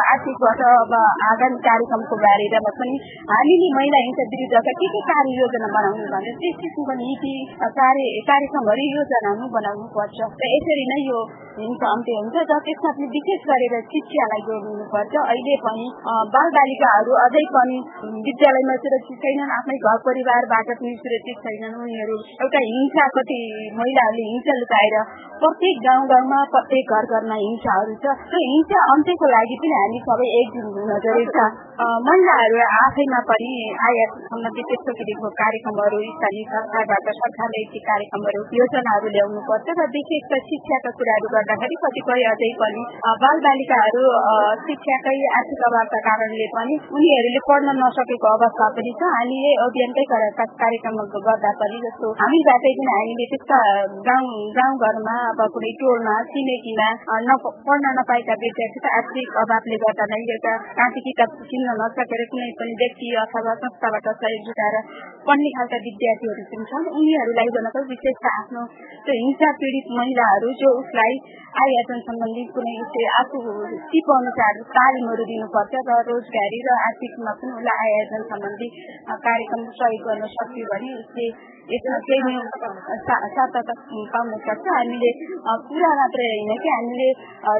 आर्थिक 0.09 0.45
अब 0.49 0.93
आगामी 1.29 1.59
कार्यक्रमको 1.65 2.17
बारेमा 2.21 2.71
पनि 2.77 2.95
हामीले 3.31 3.69
महिला 3.75 3.99
हिंसा 4.05 4.25
विरुद्धका 4.33 4.75
के 4.79 4.89
के 4.95 5.01
कार्य 5.09 5.35
योजना 5.39 5.69
बनाउनु 5.75 6.07
भने 6.13 6.33
त्यस 6.39 6.57
किसिमको 6.61 6.97
नीति 7.01 7.35
कार्य 7.77 8.07
कार्यक्रमहरू 8.31 8.87
योजनाहरू 8.91 9.51
बनाउनु 9.57 9.89
पर्छ 9.97 10.31
र 10.39 10.51
यसरी 10.53 10.87
नै 10.93 10.99
यो 11.05 11.21
हिंसा 11.61 11.91
अन्त्य 11.91 12.17
हुन्छ 12.19 12.43
त्यसमा 12.49 12.91
पनि 12.91 13.07
विशेष 13.13 13.47
गरेर 13.47 13.75
शिक्षालाई 13.87 14.43
जोड्नुपर्छ 14.49 15.15
अहिले 15.23 15.55
पनि 15.63 15.87
बाल 16.35 16.53
बालिकाहरू 16.57 17.17
अझै 17.21 17.45
पनि 17.55 17.79
विद्यालयमा 18.27 18.77
सुरक्षित 18.79 19.25
छैनन् 19.25 19.55
आफ्नै 19.57 19.79
घर 19.85 20.03
परिवारबाट 20.05 20.75
पनि 20.75 20.93
सुरक्षित 20.99 21.41
छैनन् 21.47 21.79
उनीहरू 21.79 22.19
एउटा 22.39 22.63
हिंसा 22.67 23.09
कति 23.15 23.41
महिलाहरूले 23.79 24.29
हिंसा 24.29 24.59
लुकाएर 24.61 24.97
प्रत्येक 25.39 25.83
गाउँ 25.83 26.07
गाउँमा 26.07 26.39
प्रत्येक 26.51 26.93
घर 26.93 27.11
घरमा 27.11 27.39
हिंसाहरू 27.39 27.97
छ 27.97 28.15
त्यो 28.27 28.45
हिंसा 28.45 28.85
अन्त्यको 28.89 29.33
लागि 29.33 29.59
पनि 29.61 29.75
हामी 29.75 30.01
सबै 30.07 30.31
एकजुट 30.39 30.79
हुन 30.79 30.95
जरुरी 31.01 31.27
छ 31.31 31.49
महिलाहरू 32.07 32.63
आफैमा 32.79 33.21
पनि 33.27 33.53
आयात 33.87 34.17
सम्बन्धी 34.25 34.67
त्यस्तो 34.71 34.97
किसिमको 34.99 35.33
कार्यक्रमहरू 35.39 36.01
स्थानीय 36.09 36.49
सरकारबाट 36.49 37.13
सरकारले 37.19 37.63
ती 37.69 37.85
कार्यक्रमहरू 37.87 38.43
योजनाहरू 38.59 39.15
ल्याउनु 39.15 39.45
पर्छ 39.47 39.79
र 39.79 39.89
विशेष 39.95 40.35
शिक्षाका 40.49 40.95
कुराहरू 40.99 41.48
गर्दाखेरि 41.49 41.77
कतिपय 41.83 42.23
अझै 42.31 42.49
पनि 42.61 42.83
बाल 43.21 43.39
बालिकाहरू 43.45 44.03
शिक्षाकै 44.65 45.15
आर्थिक 45.37 45.61
अभावका 45.69 46.01
कारणले 46.07 46.47
पनि 46.57 46.75
उनीहरूले 46.99 47.41
पढ्न 47.49 47.75
नसकेको 47.79 48.33
अवस्था 48.39 48.67
पनि 48.79 48.93
छ। 48.99 49.09
हामीले 49.15 49.53
अभियानकै 49.67 50.05
कार्यक्रम 50.63 50.99
गर्दा 51.29 51.53
पनि 51.63 51.79
जस्तो 51.85 52.11
हामीबाटै 52.21 52.73
पनि 52.81 52.91
हामीले 52.91 53.27
त्यस्ता 53.33 53.61
गाउँ 54.09 54.35
गाउँघरमा 54.59 55.17
अब 55.31 55.41
कुनै 55.57 55.73
टोलमा 55.81 56.17
छिमेकीमा 56.33 56.89
पढ्न 57.47 57.95
नपाएका 58.01 58.37
विद्यार्थी 58.45 58.85
आर्थिक 58.99 59.41
अभावले 59.45 59.81
गर्दा 59.87 60.11
नै 60.13 60.21
एउटा 60.37 60.55
काँटी 60.83 61.05
किताब 61.09 61.41
किन्न 61.49 61.79
नसकेर 61.81 62.27
कुनै 62.35 62.51
पनि 62.61 62.77
व्यक्ति 62.85 63.15
अथवा 63.25 63.57
संस्थाबाट 63.65 64.13
सहयोग 64.21 64.45
जुटाएर 64.51 64.79
पढ्ने 65.31 65.55
खालका 65.57 65.83
विद्यार्थीहरू 65.89 66.47
पनि 66.53 66.71
छन्। 66.75 66.93
उनीहरूलाई 66.99 67.57
भनेको 67.57 67.87
विशेष 67.89 68.31
आफ्नो 68.37 68.69
हिंसा 69.09 69.49
पीडित 69.61 69.87
महिलाहरू 69.99 70.49
जो 70.61 70.71
उसलाई 70.79 71.15
आयोजन 71.63 72.01
सम्बन्धी 72.07 72.43
कुनै 72.55 73.05
आफू 73.19 73.39
सिप 73.85 74.09
अनुसार 74.15 74.61
तालिमहरू 74.77 75.25
दिनुपर्छ 75.31 75.83
र 75.89 75.99
रोजगारी 76.09 76.59
र 76.67 76.79
आर्थिकमा 76.87 77.33
पनि 77.41 77.53
उसलाई 77.59 77.93
आयोजन 77.93 78.27
सम्बन्धी 78.33 78.69
कार्यक्रम 79.27 79.65
सहयोग 79.81 80.09
गर्न 80.09 80.31
सक्यो 80.35 80.71
भने 80.73 80.91
उसले 80.99 81.27
यसमा 81.73 81.99
केही 82.07 82.35
सहायता 83.09 83.75
पाउन 84.13 84.33
सक्छ। 84.47 84.67
हामीले 84.71 85.11
कुरा 85.69 85.93
मात्रै 86.01 86.31
होइन 86.31 86.53
कि 86.63 86.73
हामीले 86.77 87.11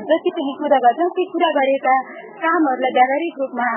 जति 0.09 0.35
पनि 0.39 0.57
कुरा 0.63 0.81
गर्छौँ 0.87 1.11
ती 1.19 1.29
कुरा 1.35 1.53
गरेका 1.59 1.95
कामहरूलाई 2.41 2.99
व्यावहारिक 2.99 3.45
रूपमा 3.45 3.71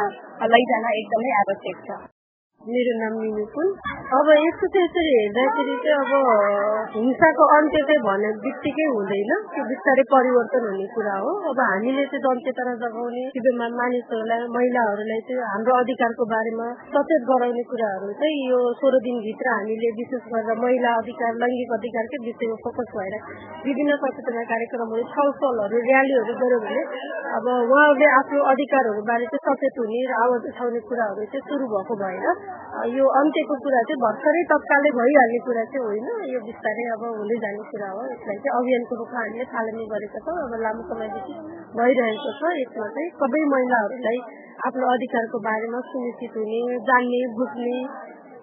लैजान 0.55 0.89
एकदमै 0.95 1.37
आवश्यक 1.43 1.85
छ। 1.87 2.20
मेरो 2.61 2.91
नाम 2.97 3.13
मिनुकुल 3.17 3.69
अब 4.15 4.27
यस्तो 4.31 4.67
चाहिँ 4.73 4.85
यसरी 4.85 5.11
हेर्दाखेरि 5.13 5.75
चाहिँ 5.83 6.17
अब 6.17 6.91
हिंसाको 6.95 7.45
अन्त्य 7.53 7.79
चाहिँ 7.87 8.01
भने 8.05 8.29
बित्तिकै 8.43 8.85
हुँदैन। 8.91 9.31
त्यो 9.47 9.63
बिस्तारै 9.71 10.03
परिवर्तन 10.11 10.67
हुने 10.67 10.85
कुरा 10.93 11.15
हो। 11.21 11.31
अब 11.51 11.61
हामीले 11.61 12.03
चाहिँ 12.11 12.21
जनचेतना 12.25 12.73
जगाउने 12.83 13.23
शिविरमा 13.31 13.69
मानिसहरूलाई 13.73 14.45
महिलाहरूलाई 14.57 15.23
चाहिँ 15.29 15.47
हाम्रो 15.53 15.77
अधिकारको 15.79 16.27
बारेमा 16.33 16.67
सचेत 16.91 17.25
गराउने 17.31 17.63
कुराहरू 17.71 18.11
चाहिँ 18.21 18.45
यो 18.51 18.59
सोह्र 18.77 19.01
दिनभित्र 19.07 19.55
हामीले 19.55 19.89
विशेष 19.97 20.29
गरेर 20.29 20.61
महिला 20.61 20.93
अधिकार 21.01 21.41
लैङ्गिक 21.41 21.75
अधिकारकै 21.79 22.21
विषयमा 22.27 22.59
फोकस 22.61 22.93
भएर 22.93 23.17
विभिन्न 23.65 23.99
सचेतना 24.05 24.45
कार्यक्रमहरू 24.53 25.09
छलफलहरू 25.15 25.83
र्यालीहरू 25.89 26.37
गर्यो 26.43 26.61
भने 26.67 26.85
अब 27.33 27.51
उहाँहरूले 27.57 28.13
आफ्नो 28.13 28.45
अधिकारहरू 28.53 29.07
बारे 29.09 29.33
चाहिँ 29.33 29.45
सचेत 29.49 29.83
हुने 29.83 30.05
र 30.11 30.21
आवाज 30.21 30.49
उठाउने 30.53 30.85
कुराहरू 30.91 31.29
चाहिँ 31.31 31.47
सुरु 31.49 31.73
भएको 31.73 32.01
भएर 32.03 32.49
यो 32.91 33.05
अन्त्यको 33.19 33.55
कुरा 33.63 33.79
चाहिँ 33.87 34.01
भर्खरै 34.01 34.41
तत्कालै 34.51 34.91
भइहाल्ने 34.97 35.39
कुरा 35.47 35.63
चाहिँ 35.71 35.85
होइन। 35.85 36.07
यो 36.33 36.39
बिस्तारै 36.45 36.85
अब 36.95 37.03
हुँदै 37.19 37.37
जाने 37.43 37.63
कुरा 37.71 37.89
हो। 37.95 38.03
यसलाई 38.11 38.37
चाहिँ 38.43 38.53
अभियानको 38.59 38.93
रूपमा 39.01 39.19
हामीले 39.23 39.45
थालनी 39.53 39.85
गरेका 39.91 40.19
छौँ। 40.25 40.37
अब 40.45 40.53
लामो 40.63 40.81
समयदेखि 40.91 41.35
भइरहेको 41.75 42.31
छ। 42.39 42.53
यसमा 42.61 42.87
चाहिँ 42.95 43.09
सबै 43.19 43.43
महिलाहरूलाई 43.53 44.19
आफ्नो 44.67 44.85
अधिकारको 44.95 45.37
बारेमा 45.47 45.79
सुनिश्चित 45.91 46.33
हुने 46.37 46.61
जान्ने 46.87 47.21
बुझ्ने 47.37 47.77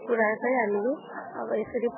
कुरा 0.08 0.28
चाहिँ 0.42 0.56
हामीले 0.58 0.92
अब 1.38 1.50
यसरी 1.54 1.88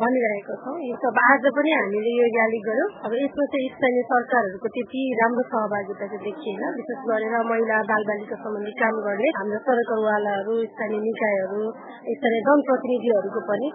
भनिरहेको 0.00 0.54
छौँ। 0.62 0.74
यो 0.86 0.96
सब 1.02 1.16
आज 1.24 1.46
पनि 1.56 1.70
हामीले 1.74 2.12
यो 2.14 2.26
र्याली 2.34 2.58
गऱ्यौँ। 2.66 2.88
अब 3.08 3.12
यसमा 3.18 3.44
चाहिँ 3.54 3.70
स्थानीय 3.74 4.04
सरकारहरूको 4.10 4.68
त्यति 4.74 5.02
राम्रो 5.20 5.44
सहभागिता 5.50 6.08
चाहिँ 6.12 6.22
देखिएन। 6.26 6.62
विशेष 6.78 7.00
गरेर 7.08 7.34
महिला 7.50 7.80
बाल 7.90 8.02
बालिका 8.10 8.36
सम्बन्धी 8.44 8.74
काम 8.82 9.00
गर्ने 9.06 9.32
हाम्रो 9.38 9.60
सरकारवालाहरू 9.68 10.54
स्थानीय 10.70 11.00
निकायहरू 11.08 11.62
स्थानीय 12.18 12.44
जनप्रतिनिधिहरूको 12.48 13.44
पनि 13.50 13.68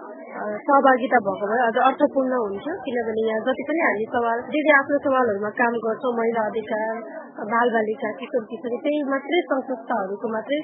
सहभागिता 0.64 1.18
भएको 1.26 1.50
भए 1.50 1.60
अझ 1.68 1.76
अर्थपूर्ण 1.90 2.42
हुन्छ। 2.44 2.66
किनभने 2.86 3.26
यहाँ 3.28 3.42
जति 3.48 3.66
पनि 3.70 3.82
हामी 3.86 4.06
सवाल 4.14 4.46
जे 4.54 4.62
आफ्नो 4.78 5.02
सवालहरूमा 5.08 5.50
काम 5.60 5.80
गर्छौँ 5.86 6.14
महिला 6.20 6.46
अधिकार 6.52 6.94
बाल 7.50 7.70
बालिका 7.74 8.08
किशोर 8.20 8.42
किशोरी 8.48 8.78
त्यही 8.84 9.02
मात्रै 9.10 9.40
संस्थाहरूको 9.50 10.30
मात्रै 10.32 10.58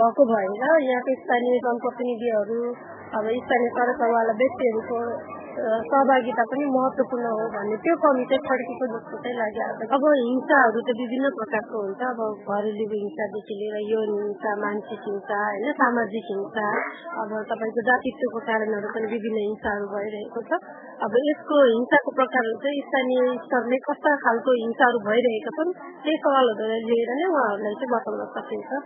भएको 0.00 0.26
भएर 0.32 0.64
यहाँको 0.88 1.14
स्थानीय 1.22 1.60
जनप्रतिनिधिहरू 1.64 2.58
अब 3.12 3.28
स्थानीय 3.36 3.70
सरकारवाला 3.74 4.34
व्यक्तिहरूको 4.38 4.98
सहभागिता 5.82 6.42
पनि 6.44 6.66
महत्वपूर्ण 6.68 7.30
हो 7.32 7.46
भन्ने 7.54 7.76
त्यो 7.78 7.94
कमी 8.02 8.24
चाहिँ 8.24 8.44
फर्केको 8.44 8.86
जस्तो 8.90 9.18
चाहिँ 9.18 9.36
लाग्यो 9.36 9.88
अब 9.90 10.04
हिंसाहरू 10.20 10.82
त 10.82 10.94
विभिन्न 11.00 11.32
प्रकारको 11.34 11.82
हुन्छ 11.82 12.02
अब 12.10 12.20
घरेलु 12.48 12.86
हिंसादेखि 12.92 13.56
लिएर 13.58 13.80
यौन 13.88 14.14
हिंसा 14.16 14.54
मानसिक 14.60 15.08
हिंसा 15.08 15.40
होइन 15.40 15.72
सामाजिक 15.80 16.30
हिंसा 16.30 16.68
अब 17.18 17.34
तपाईँको 17.50 17.86
जातित्वको 17.88 18.44
कारणहरू 18.46 18.94
पनि 18.94 19.12
विभिन्न 19.12 19.44
हिंसाहरू 19.44 19.90
भइरहेको 19.90 20.44
छ 20.44 20.62
अब 21.00 21.14
यसको 21.16 21.58
हिंसाको 21.58 22.12
प्रकारहरू 22.16 22.56
चाहिँ 22.62 22.80
स्थानीय 22.86 23.20
स्तरले 23.42 23.76
कस्ता 23.84 24.10
खालको 24.22 24.54
हिंसाहरू 24.56 24.98
भइरहेका 25.04 25.52
छन् 25.58 25.70
त्यही 25.76 26.16
सवालहरू 26.24 26.80
लिएर 26.88 27.12
नै 27.20 27.28
उहाँहरूलाई 27.28 27.76
चाहिँ 27.82 27.92
बताउन 27.92 28.26
सकिन्छ। 28.34 28.80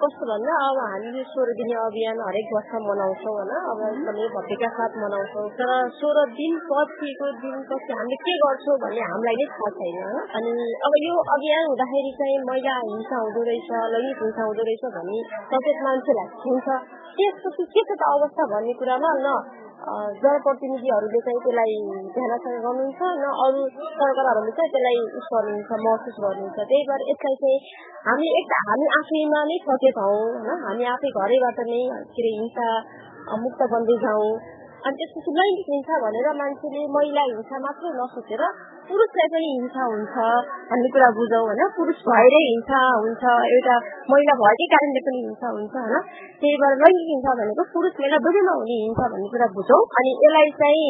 कस्तो 0.00 0.26
भन्दा 0.28 0.54
अब 0.66 0.78
हामीले 0.82 1.22
सोह्र 1.30 1.54
दिने 1.58 1.76
अभियान 1.80 2.20
हरेक 2.26 2.52
वर्ष 2.56 2.72
मनाउँछौँ 2.88 3.32
होइन 3.36 3.52
अब 3.72 3.80
एकदमै 3.88 4.26
भव्यका 4.34 4.68
साथ 4.78 4.98
मनाउँछौँ। 5.02 5.44
तर 5.60 5.72
सोह्र 6.00 6.24
दिन 6.40 6.58
पछिको 6.68 7.28
दिन 7.44 7.56
पछि 7.70 7.96
हामीले 7.98 8.18
के 8.24 8.34
गर्छौँ 8.42 8.76
भन्ने 8.84 9.06
हामीलाई 9.12 9.38
नै 9.40 9.46
थाहा 9.54 9.70
छैन 9.78 10.02
अनि 10.40 10.66
अब 10.88 10.98
यो 11.04 11.14
अभियान 11.36 11.70
हुँदाखेरि 11.70 12.12
चाहिँ 12.18 12.42
महिला 12.50 12.74
हिंसा 12.82 13.22
हुँदो 13.22 13.46
रहेछ 13.48 13.70
लैङ्गिक 13.94 14.20
हिंसा 14.24 14.50
हुँदो 14.50 14.68
रहेछ 14.68 14.84
भन्ने 14.98 15.22
सचेत 15.54 15.80
मान्छेलाई 15.88 16.28
हुन्छ। 16.44 16.68
त्यसपछि 17.16 17.64
के 17.72 17.88
छ 17.88 17.90
त 17.94 18.02
अवस्था 18.10 18.50
भन्ने 18.52 18.76
कुरामा 18.82 19.14
न 19.24 19.38
जनप्रतिनिधिहरूले 19.78 21.20
चाहिँ 21.22 21.40
त्यसलाई 21.42 21.74
ध्यानसँग 22.10 22.56
गर्नुहुन्छ 22.64 23.00
न 23.18 23.24
अरू 23.44 23.60
सरकारहरूले 23.94 24.52
चाहिँ 24.58 24.70
त्यसलाई 24.74 24.98
उस 25.18 25.26
गर्नुहुन्छ 25.32 25.70
महसुस 25.84 26.16
गर्नुहुन्छ। 26.18 26.58
त्यही 26.70 26.82
भएर 26.88 27.02
यसलाई 27.10 27.36
चाहिँ 27.42 27.58
हामी 28.08 28.28
एक 28.40 28.54
हामी 28.60 28.86
आफैमा 28.98 29.40
नै 29.50 29.58
सचेत 29.62 30.00
हौ 30.02 30.10
होइन? 30.10 30.48
हामी 30.66 30.84
आफै 30.94 31.10
घरैबाट 31.14 31.58
नै 31.70 31.80
के 32.10 32.22
अरे 32.22 32.32
हिंसा 32.38 32.68
मुक्त 33.38 33.60
बन्दै 33.72 33.96
जाउँ। 34.02 34.30
अनि 34.78 34.96
त्यसपछि 34.96 35.30
लैङ्गिक 35.34 35.68
हिंसा 35.68 35.96
भनेर 36.00 36.26
मान्छेले 36.36 36.82
महिला 36.92 37.22
हिंसा 37.28 37.58
मात्रै 37.60 37.90
नसोचेर 37.94 38.42
पुरुषलाई 38.88 39.28
पनि 39.30 39.48
हिंसा 39.50 39.86
हुन्छ 39.86 40.26
भन्ने 40.68 40.88
कुरा 40.88 41.08
बुझौँ 41.12 41.40
होइन 41.42 41.62
पुरुष 41.74 42.02
भएरै 42.04 42.42
हिंसा 42.42 42.82
हुन्छ 42.96 43.32
एउटा 43.48 43.74
महिला 44.08 44.36
भएकै 44.38 44.68
कारणले 44.70 45.02
पनि 45.02 45.22
हिंसा 45.22 45.50
हुन्छ 45.50 45.74
होइन 45.78 45.96
त्यही 46.36 46.60
भएर 46.62 46.78
लैङ्गिक 46.82 47.10
हिंसा 47.10 47.34
भनेको 47.40 47.64
पुरुष 47.70 47.98
महिला 47.98 48.20
दुवैमा 48.22 48.54
हुने 48.54 48.76
हिंसा 48.80 49.08
भन्ने 49.08 49.32
कुरा 49.32 49.48
बुझौँ 49.52 49.80
अनि 49.94 50.12
यसलाई 50.16 50.54
चाहिँ 50.56 50.86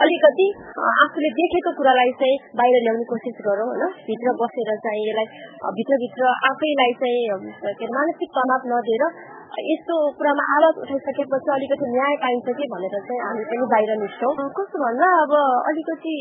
अलिकति 0.00 0.48
आफूले 0.86 1.30
देखेको 1.40 1.74
कुरालाई 1.74 2.12
चाहिँ 2.16 2.36
बाहिर 2.54 2.78
ल्याउने 2.80 3.08
कोसिस 3.10 3.40
गरौँ 3.42 3.70
होइन 3.70 3.96
भित्र 4.06 4.36
बसेर 4.36 4.70
चाहिँ 4.82 5.06
यसलाई 5.06 5.72
भित्रभित्र 5.78 6.36
आफैलाई 6.46 6.94
चाहिँ 7.00 7.74
के 7.74 7.90
मानसिक 7.92 8.36
तनाव 8.36 8.70
नदिएर 8.70 9.08
यस्तो 9.56 9.94
कुरामा 10.16 10.44
आवाज 10.54 10.78
उठाइसकेपछि 10.84 11.50
अलिकति 11.52 11.86
न्याय 11.88 12.14
पाइन्छ 12.22 12.52
कि 12.56 12.64
भनेर 12.68 12.94
चाहिँ 12.96 13.20
हामी 13.20 13.44
पनि 13.48 13.68
बाहिर 13.70 13.92
निस्छौँ 14.00 14.32
कस्तो 14.52 14.80
भन्दा 14.82 15.06
अब 15.20 15.32
अलिकति 15.70 16.16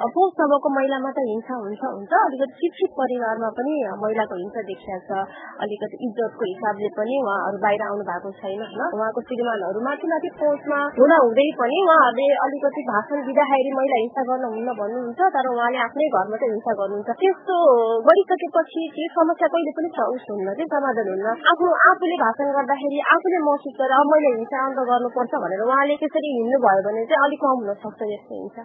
पौषसम्मको 0.00 0.68
महिलामा 0.76 1.10
त 1.12 1.24
हिंसा 1.26 1.58
हुन्छ 1.58 1.82
हुन्छ 1.86 2.12
अलिकति 2.20 2.56
शिक्षित 2.62 2.94
परिवारमा 2.96 3.50
पनि 3.58 3.74
महिलाको 4.04 4.38
हिंसा 4.40 4.62
देखिया 4.70 4.96
छ 5.04 5.20
अलिकति 5.66 6.00
इज्जतको 6.08 6.48
हिसाबले 6.48 6.90
पनि 6.96 7.18
उहाँहरू 7.20 7.60
बाहिर 7.60 7.84
आउनु 7.88 8.06
भएको 8.08 8.32
छैन 8.40 8.64
होइन 8.64 8.96
उहाँको 8.96 9.24
श्रीमानहरू 9.26 9.84
माथि 9.88 10.12
माथि 10.14 10.32
पहुँचमा 10.40 10.80
हुन 10.96 11.14
हुँदै 11.18 11.46
पनि 11.60 11.82
उहाँहरूले 11.84 12.30
अलिकति 12.46 12.86
भाषण 12.88 13.22
दिँदाखेरि 13.28 13.76
महिला 13.76 14.00
हिंसा 14.00 14.26
गर्न 14.32 14.48
हुन्न 14.56 14.76
भन्नुहुन्छ 14.80 15.30
तर 15.36 15.50
उहाँले 15.52 15.84
आफ्नै 15.84 16.08
घरमा 16.14 16.40
चाहिँ 16.40 16.56
हिंसा 16.56 16.78
गर्नुहुन्छ 16.80 17.20
त्यस्तो 17.20 17.60
गरिसकेपछि 18.08 18.88
त्यो 18.96 19.12
समस्या 19.20 19.52
कहिले 19.52 19.76
पनि 19.76 19.94
उस 20.08 20.26
हुन्न 20.30 20.58
चाहिँ 20.58 20.72
समाधान 20.72 21.14
हुन्न 21.14 21.38
आफ्नो 21.52 21.76
आफूले 21.84 22.20
भाषण 22.24 22.56
गर्दाखेरि 22.62 22.98
आफूले 23.12 23.38
महसुस 23.42 23.74
गरेर 23.76 23.94
अब 23.94 24.10
मैले 24.12 24.30
हिंसा 24.34 24.58
अन्त 24.62 24.78
गर्नुपर्छ 24.88 25.40
भनेर 25.42 25.62
उहाँले 25.64 25.94
त्यसरी 26.00 26.28
हिँड्नु 26.32 26.58
भयो 26.64 26.82
भने 26.86 27.02
चाहिँ 27.10 27.24
अलिक 27.26 27.40
कम 27.42 27.62
हुन 27.62 27.74
सक्छ 27.82 28.08
यस्तो 28.08 28.38
हिंसा 28.38 28.62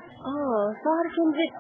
सहर 0.81 1.07
केन्द्रित 1.15 1.57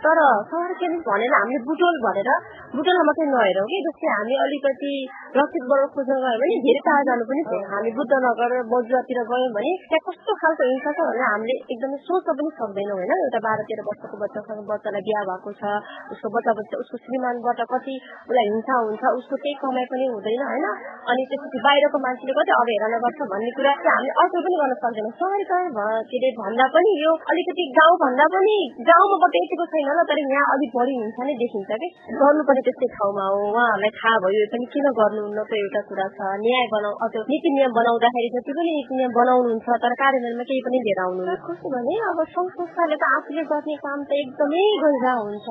तर 0.00 0.20
सहर 0.48 0.72
केन्द्रित 0.80 1.04
भनेर 1.08 1.34
हामीले 1.34 1.60
बुटोल 1.68 1.98
भनेर 2.04 2.30
बुटोलमा 2.74 3.04
मात्रै 3.08 3.26
नहेरौँ 3.28 3.66
कि 3.68 3.80
जस्तै 3.86 4.12
हामी 4.14 4.38
अलिकति 4.44 4.92
लक्षितबाट 5.36 5.84
खोज्न 5.94 6.18
गयो 6.24 6.38
भने 6.38 6.58
धेरै 6.64 6.82
टाढा 6.84 7.04
जानु 7.08 7.28
पनि 7.28 7.44
हामी 7.68 7.94
बुद्धनगर 7.98 8.56
बजुवातिर 8.72 9.20
गयौँ 9.30 9.50
भने 9.56 9.74
त्यहाँ 9.84 10.04
कस्तो 10.08 10.38
खालको 10.40 10.70
हिंसा 10.70 10.94
छ 10.94 11.08
भनेर 11.10 11.26
हामीले 11.26 11.58
एकदमै 11.66 12.00
सोच्न 12.04 12.38
पनि 12.40 12.54
सक्दैनौँ 12.54 12.98
होइन 12.98 13.14
एउटा 13.18 13.42
बाह्र 13.46 13.68
तेह्र 13.68 13.86
वर्षको 13.88 14.22
बच्चासँग 14.22 14.64
बच्चालाई 14.70 15.06
बिहा 15.08 15.22
भएको 15.30 15.56
छ 15.58 15.76
उसको 16.14 16.32
बच्चा 16.36 16.56
बच्चा 16.60 16.82
उसको 16.84 17.02
श्रीमानबाट 17.04 17.64
कति 17.72 17.96
उसलाई 18.04 18.46
हिंसा 18.50 18.80
हुन्छ 18.82 19.14
उसको 19.14 19.42
केही 19.42 19.56
कमाइ 19.62 19.90
पनि 19.90 20.10
हुँदैन 20.12 20.44
होइन 20.46 20.66
अनि 21.06 21.26
त्यसपछि 21.30 21.63
बाहिरको 21.64 21.98
मान्छेले 22.04 22.32
कति 22.38 22.52
अवहेलना 22.58 22.98
गर्छ 23.04 23.20
भन्ने 23.32 23.50
कुरा 23.56 23.72
चाहिँ 23.84 23.94
हामीले 23.94 24.14
अर्को 24.22 24.38
पनि 24.44 24.56
गर्न 24.60 24.74
सक्दैनौँ। 24.82 25.12
सहरीकरण 25.20 25.68
के 26.10 26.16
अरे 26.20 26.30
भन्दा 26.40 26.66
पनि 26.74 26.90
यो 27.04 27.12
अलिकति 27.34 27.64
गाउँ 27.78 27.94
भन्दा 28.04 28.26
पनि 28.34 28.56
गाउँमा 28.90 29.16
मात्रै 29.24 29.42
यतिको 29.44 29.64
छैन 29.74 29.90
ल 29.98 30.04
तर 30.10 30.18
यहाँ 30.24 30.46
अलिक 30.54 30.70
बढी 30.78 30.94
हिंसा 31.00 31.22
नै 31.28 31.34
देखिन्छ 31.42 31.70
कि? 31.82 31.88
गर्नुपर्ने 32.22 32.62
त्यस्तै 32.68 32.88
ठाउँमा 32.96 33.24
हो 33.34 33.38
उहाँहरूलाई 33.48 33.92
थाहा 33.98 34.16
भयो 34.24 34.46
पनि 34.54 34.66
किन 34.74 34.86
गर्नुहुन्न 35.00 35.46
त 35.50 35.52
एउटा 35.62 35.80
कुरा 35.88 36.06
छ। 36.16 36.32
न्याय 36.44 36.66
बनाउ 36.74 36.94
अझ 37.04 37.14
नीति 37.32 37.48
नियम 37.56 37.72
बनाउँदाखेरि 37.78 38.28
जति 38.36 38.52
पनि 38.58 38.70
नीति 38.78 38.92
नियम 39.00 39.12
बनाउनुहुन्छ 39.18 39.68
तर 39.84 39.94
कार्यान्वयनमा 40.02 40.44
केही 40.50 40.62
पनि 40.68 40.78
लिएर 40.86 41.00
आउनु 41.06 41.22
कस्तो 41.48 41.74
भने 41.74 41.94
अब 42.10 42.18
सङ्घ 42.34 42.48
संस्थाले 42.58 42.96
त 43.02 43.04
आफूले 43.14 43.44
गर्ने 43.52 43.74
काम 43.84 43.98
त 44.08 44.20
एकदमै 44.22 44.64
गरिरहेको 44.84 45.22
हुन्छ। 45.28 45.48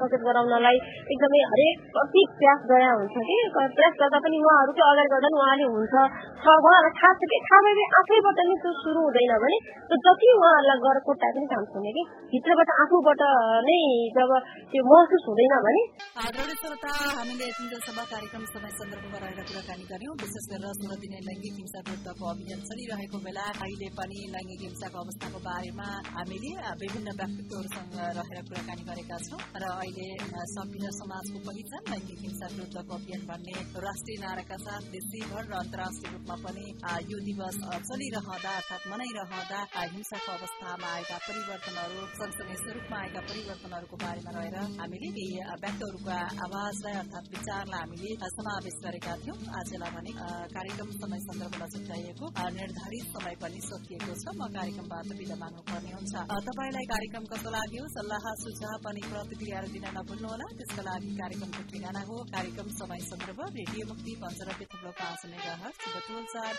सचेत 0.00 0.22
गराउनलाई 0.28 0.76
एकदमै 1.14 1.40
हरेक 1.52 1.84
कति 1.96 2.20
प्रयास 2.38 2.60
गरे 2.70 2.88
हुन्छ 3.00 3.16
कि? 3.28 3.36
प्रयास 3.54 3.94
गर्दा 4.02 4.18
पनि 4.24 4.36
उहाँहरूकै 4.44 4.84
अगाडि 4.90 5.10
गर्दा 5.14 5.28
उहाँले 5.44 5.66
हुन्छ 5.74 5.94
उहाँहरूलाई 5.94 6.94
थाहा 6.96 7.12
छ 7.14 7.30
कि 7.30 7.38
थाहा 7.46 7.60
भए 7.68 7.86
आफैबाट 7.96 8.38
नै 8.44 8.56
त्यो 8.62 8.72
सुरु 8.78 9.00
हुँदैन 9.04 9.32
भने 9.42 9.58
जति 10.04 10.28
उहाँहरूलाई 10.32 10.78
गएर 10.84 10.98
कोट्टा 11.06 11.28
पनि 11.34 11.46
काम 11.50 11.64
छैन 11.70 11.86
कि 11.96 12.02
भित्रबाट 12.32 12.70
आफूबाट 12.76 13.22
नै 13.66 13.78
जब 14.16 14.30
त्यो 14.70 14.82
महसुस 14.86 15.24
हुँदैन 15.28 15.54
भने 15.64 15.82
हामीले 16.16 17.78
सभा 17.84 18.04
कार्यक्रम 18.06 18.44
समय 18.46 18.70
सन्दर्भमा 18.74 19.18
रहेर 19.18 19.40
कुराकानी 19.44 19.84
गर्यौं 19.86 20.14
विशेष 20.16 20.46
गरेर 20.50 20.72
सोह्र 20.74 20.96
दिने 20.98 21.18
लैङ्गिक 21.24 21.54
हिंसा 21.56 21.80
विरुद्धको 21.84 22.24
अभियान 22.26 22.60
चलिरहेको 22.64 23.18
बेला 23.24 23.44
अहिले 23.58 23.88
पनि 23.94 24.18
लैङ्गिक 24.34 24.62
हिंसाको 24.64 24.98
अवस्थाको 25.00 25.38
बारेमा 25.44 25.88
हामीले 26.10 26.52
विभिन्न 26.82 27.16
व्यक्तित्वहरूसँग 27.20 27.96
रहेर 28.18 28.40
कुराकानी 28.48 28.88
गरेका 28.88 29.18
छौं 29.26 29.40
र 29.56 29.72
अहिले 29.74 30.08
सभ्य 30.52 30.94
समाजको 30.94 31.44
पहिचान 31.44 31.82
लैङ्गिक 31.92 32.20
हिंसा 32.24 32.52
विरुद्धको 32.52 32.92
अभियान 32.94 33.26
भन्ने 33.26 33.54
राष्ट्रिय 33.84 34.18
नाराका 34.20 34.56
साथ 34.60 34.90
देशैभर 35.34 35.50
र 35.50 35.58
अन्तर्राष्ट्रिय 35.58 36.10
रूपमा 36.14 36.36
पनि 36.46 36.64
यो 37.10 37.18
दिवस 37.26 37.56
चलिरहँदा 37.90 38.50
अर्थात 38.54 38.82
मनाइरहँदा 38.86 39.58
हिंसाको 39.94 40.30
अवस्थामा 40.30 40.86
आएका 40.94 41.16
परिवर्तनहरू 41.26 42.02
सँगसँगै 42.18 42.56
स्वरूपमा 42.62 42.98
आएका 43.02 43.20
परिवर्तनहरूको 43.30 43.96
बारेमा 44.04 44.30
रहेर 44.36 44.56
हामीले 44.78 45.08
केही 45.16 45.38
व्यक्तिहरूको 45.64 46.10
आवाजलाई 46.46 46.94
अर्थात 47.02 47.24
विचारलाई 47.34 47.80
हामीले 47.82 48.10
समावेश 48.36 48.76
गरेका 48.86 49.14
थियौं। 49.24 49.38
आजलाई 49.58 49.90
भने 49.96 50.12
कार्यक्रम 50.54 50.88
समय 51.02 51.18
सन्दर्भमा 51.26 51.66
छुट्याइएको 51.74 52.24
निर्धारित 52.58 53.04
समय 53.14 53.34
पनि 53.42 53.60
सकिएको 53.70 54.12
छ। 54.22 54.24
म 54.38 54.42
कार्यक्रमबाट 54.54 55.06
विदा 55.18 55.36
माग्नुपर्ने 55.42 55.90
हुन्छ। 55.98 56.14
तपाईँलाई 56.46 56.86
कार्यक्रम 56.94 57.24
कस्तो 57.34 57.50
लाग्यो 57.56 57.84
सल्लाह 57.96 58.24
सुझाव 58.44 58.76
पनि 58.86 59.02
प्रतिक्रियाहरू 59.10 59.68
दिन 59.74 59.86
नभुल्नुहोला। 59.98 60.46
त्यसका 60.58 60.82
लागि 60.88 61.10
कार्यक्रमको 61.22 61.62
ठेगाना 61.74 62.02
हो। 62.08 62.14
कार्यक्रम 62.34 62.68
समय 62.80 63.00
सन्दर्भ 63.10 63.38
रेडियो 63.58 63.84
मुक्ति 63.90 64.12
पञ्चानब्बे 64.22 64.66
पाँच 65.02 65.22
मेगा 65.24 65.54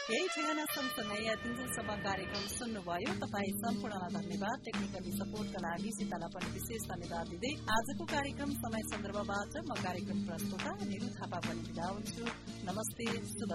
यही 0.10 0.28
ठेगाना 0.36 0.64
सँगसँगै 0.76 1.36
तिनसम्म 1.44 1.90
कार्यक्रम 2.06 2.46
सुन्नुभयो? 2.54 3.12
तपाईँ 3.24 3.52
सम्पूर्णलाई 3.62 4.12
धन्यवाद। 4.18 4.58
टेक्निकली 4.66 5.12
सपोर्टका 5.20 5.60
लागि 5.66 5.92
सीतालाई 5.98 6.30
पनि 6.36 6.50
विशेष 6.56 6.88
धन्यवाद 6.92 7.26
दिँदै 7.34 7.52
आजको 7.76 8.04
कार्यक्रम 8.16 8.50
समय 8.64 8.82
सन्दर्भबाट 8.92 9.54
म 9.68 9.72
कार्यक्रम 9.86 10.26
प्रस्तुता 10.28 10.72
निरु 10.90 11.08
थापा 11.20 11.40
पनि 11.46 11.62
बिदा 11.68 11.86
हुन्छु 11.94 12.24
नमस्ते। 12.68 13.06
शुभ 13.36 13.52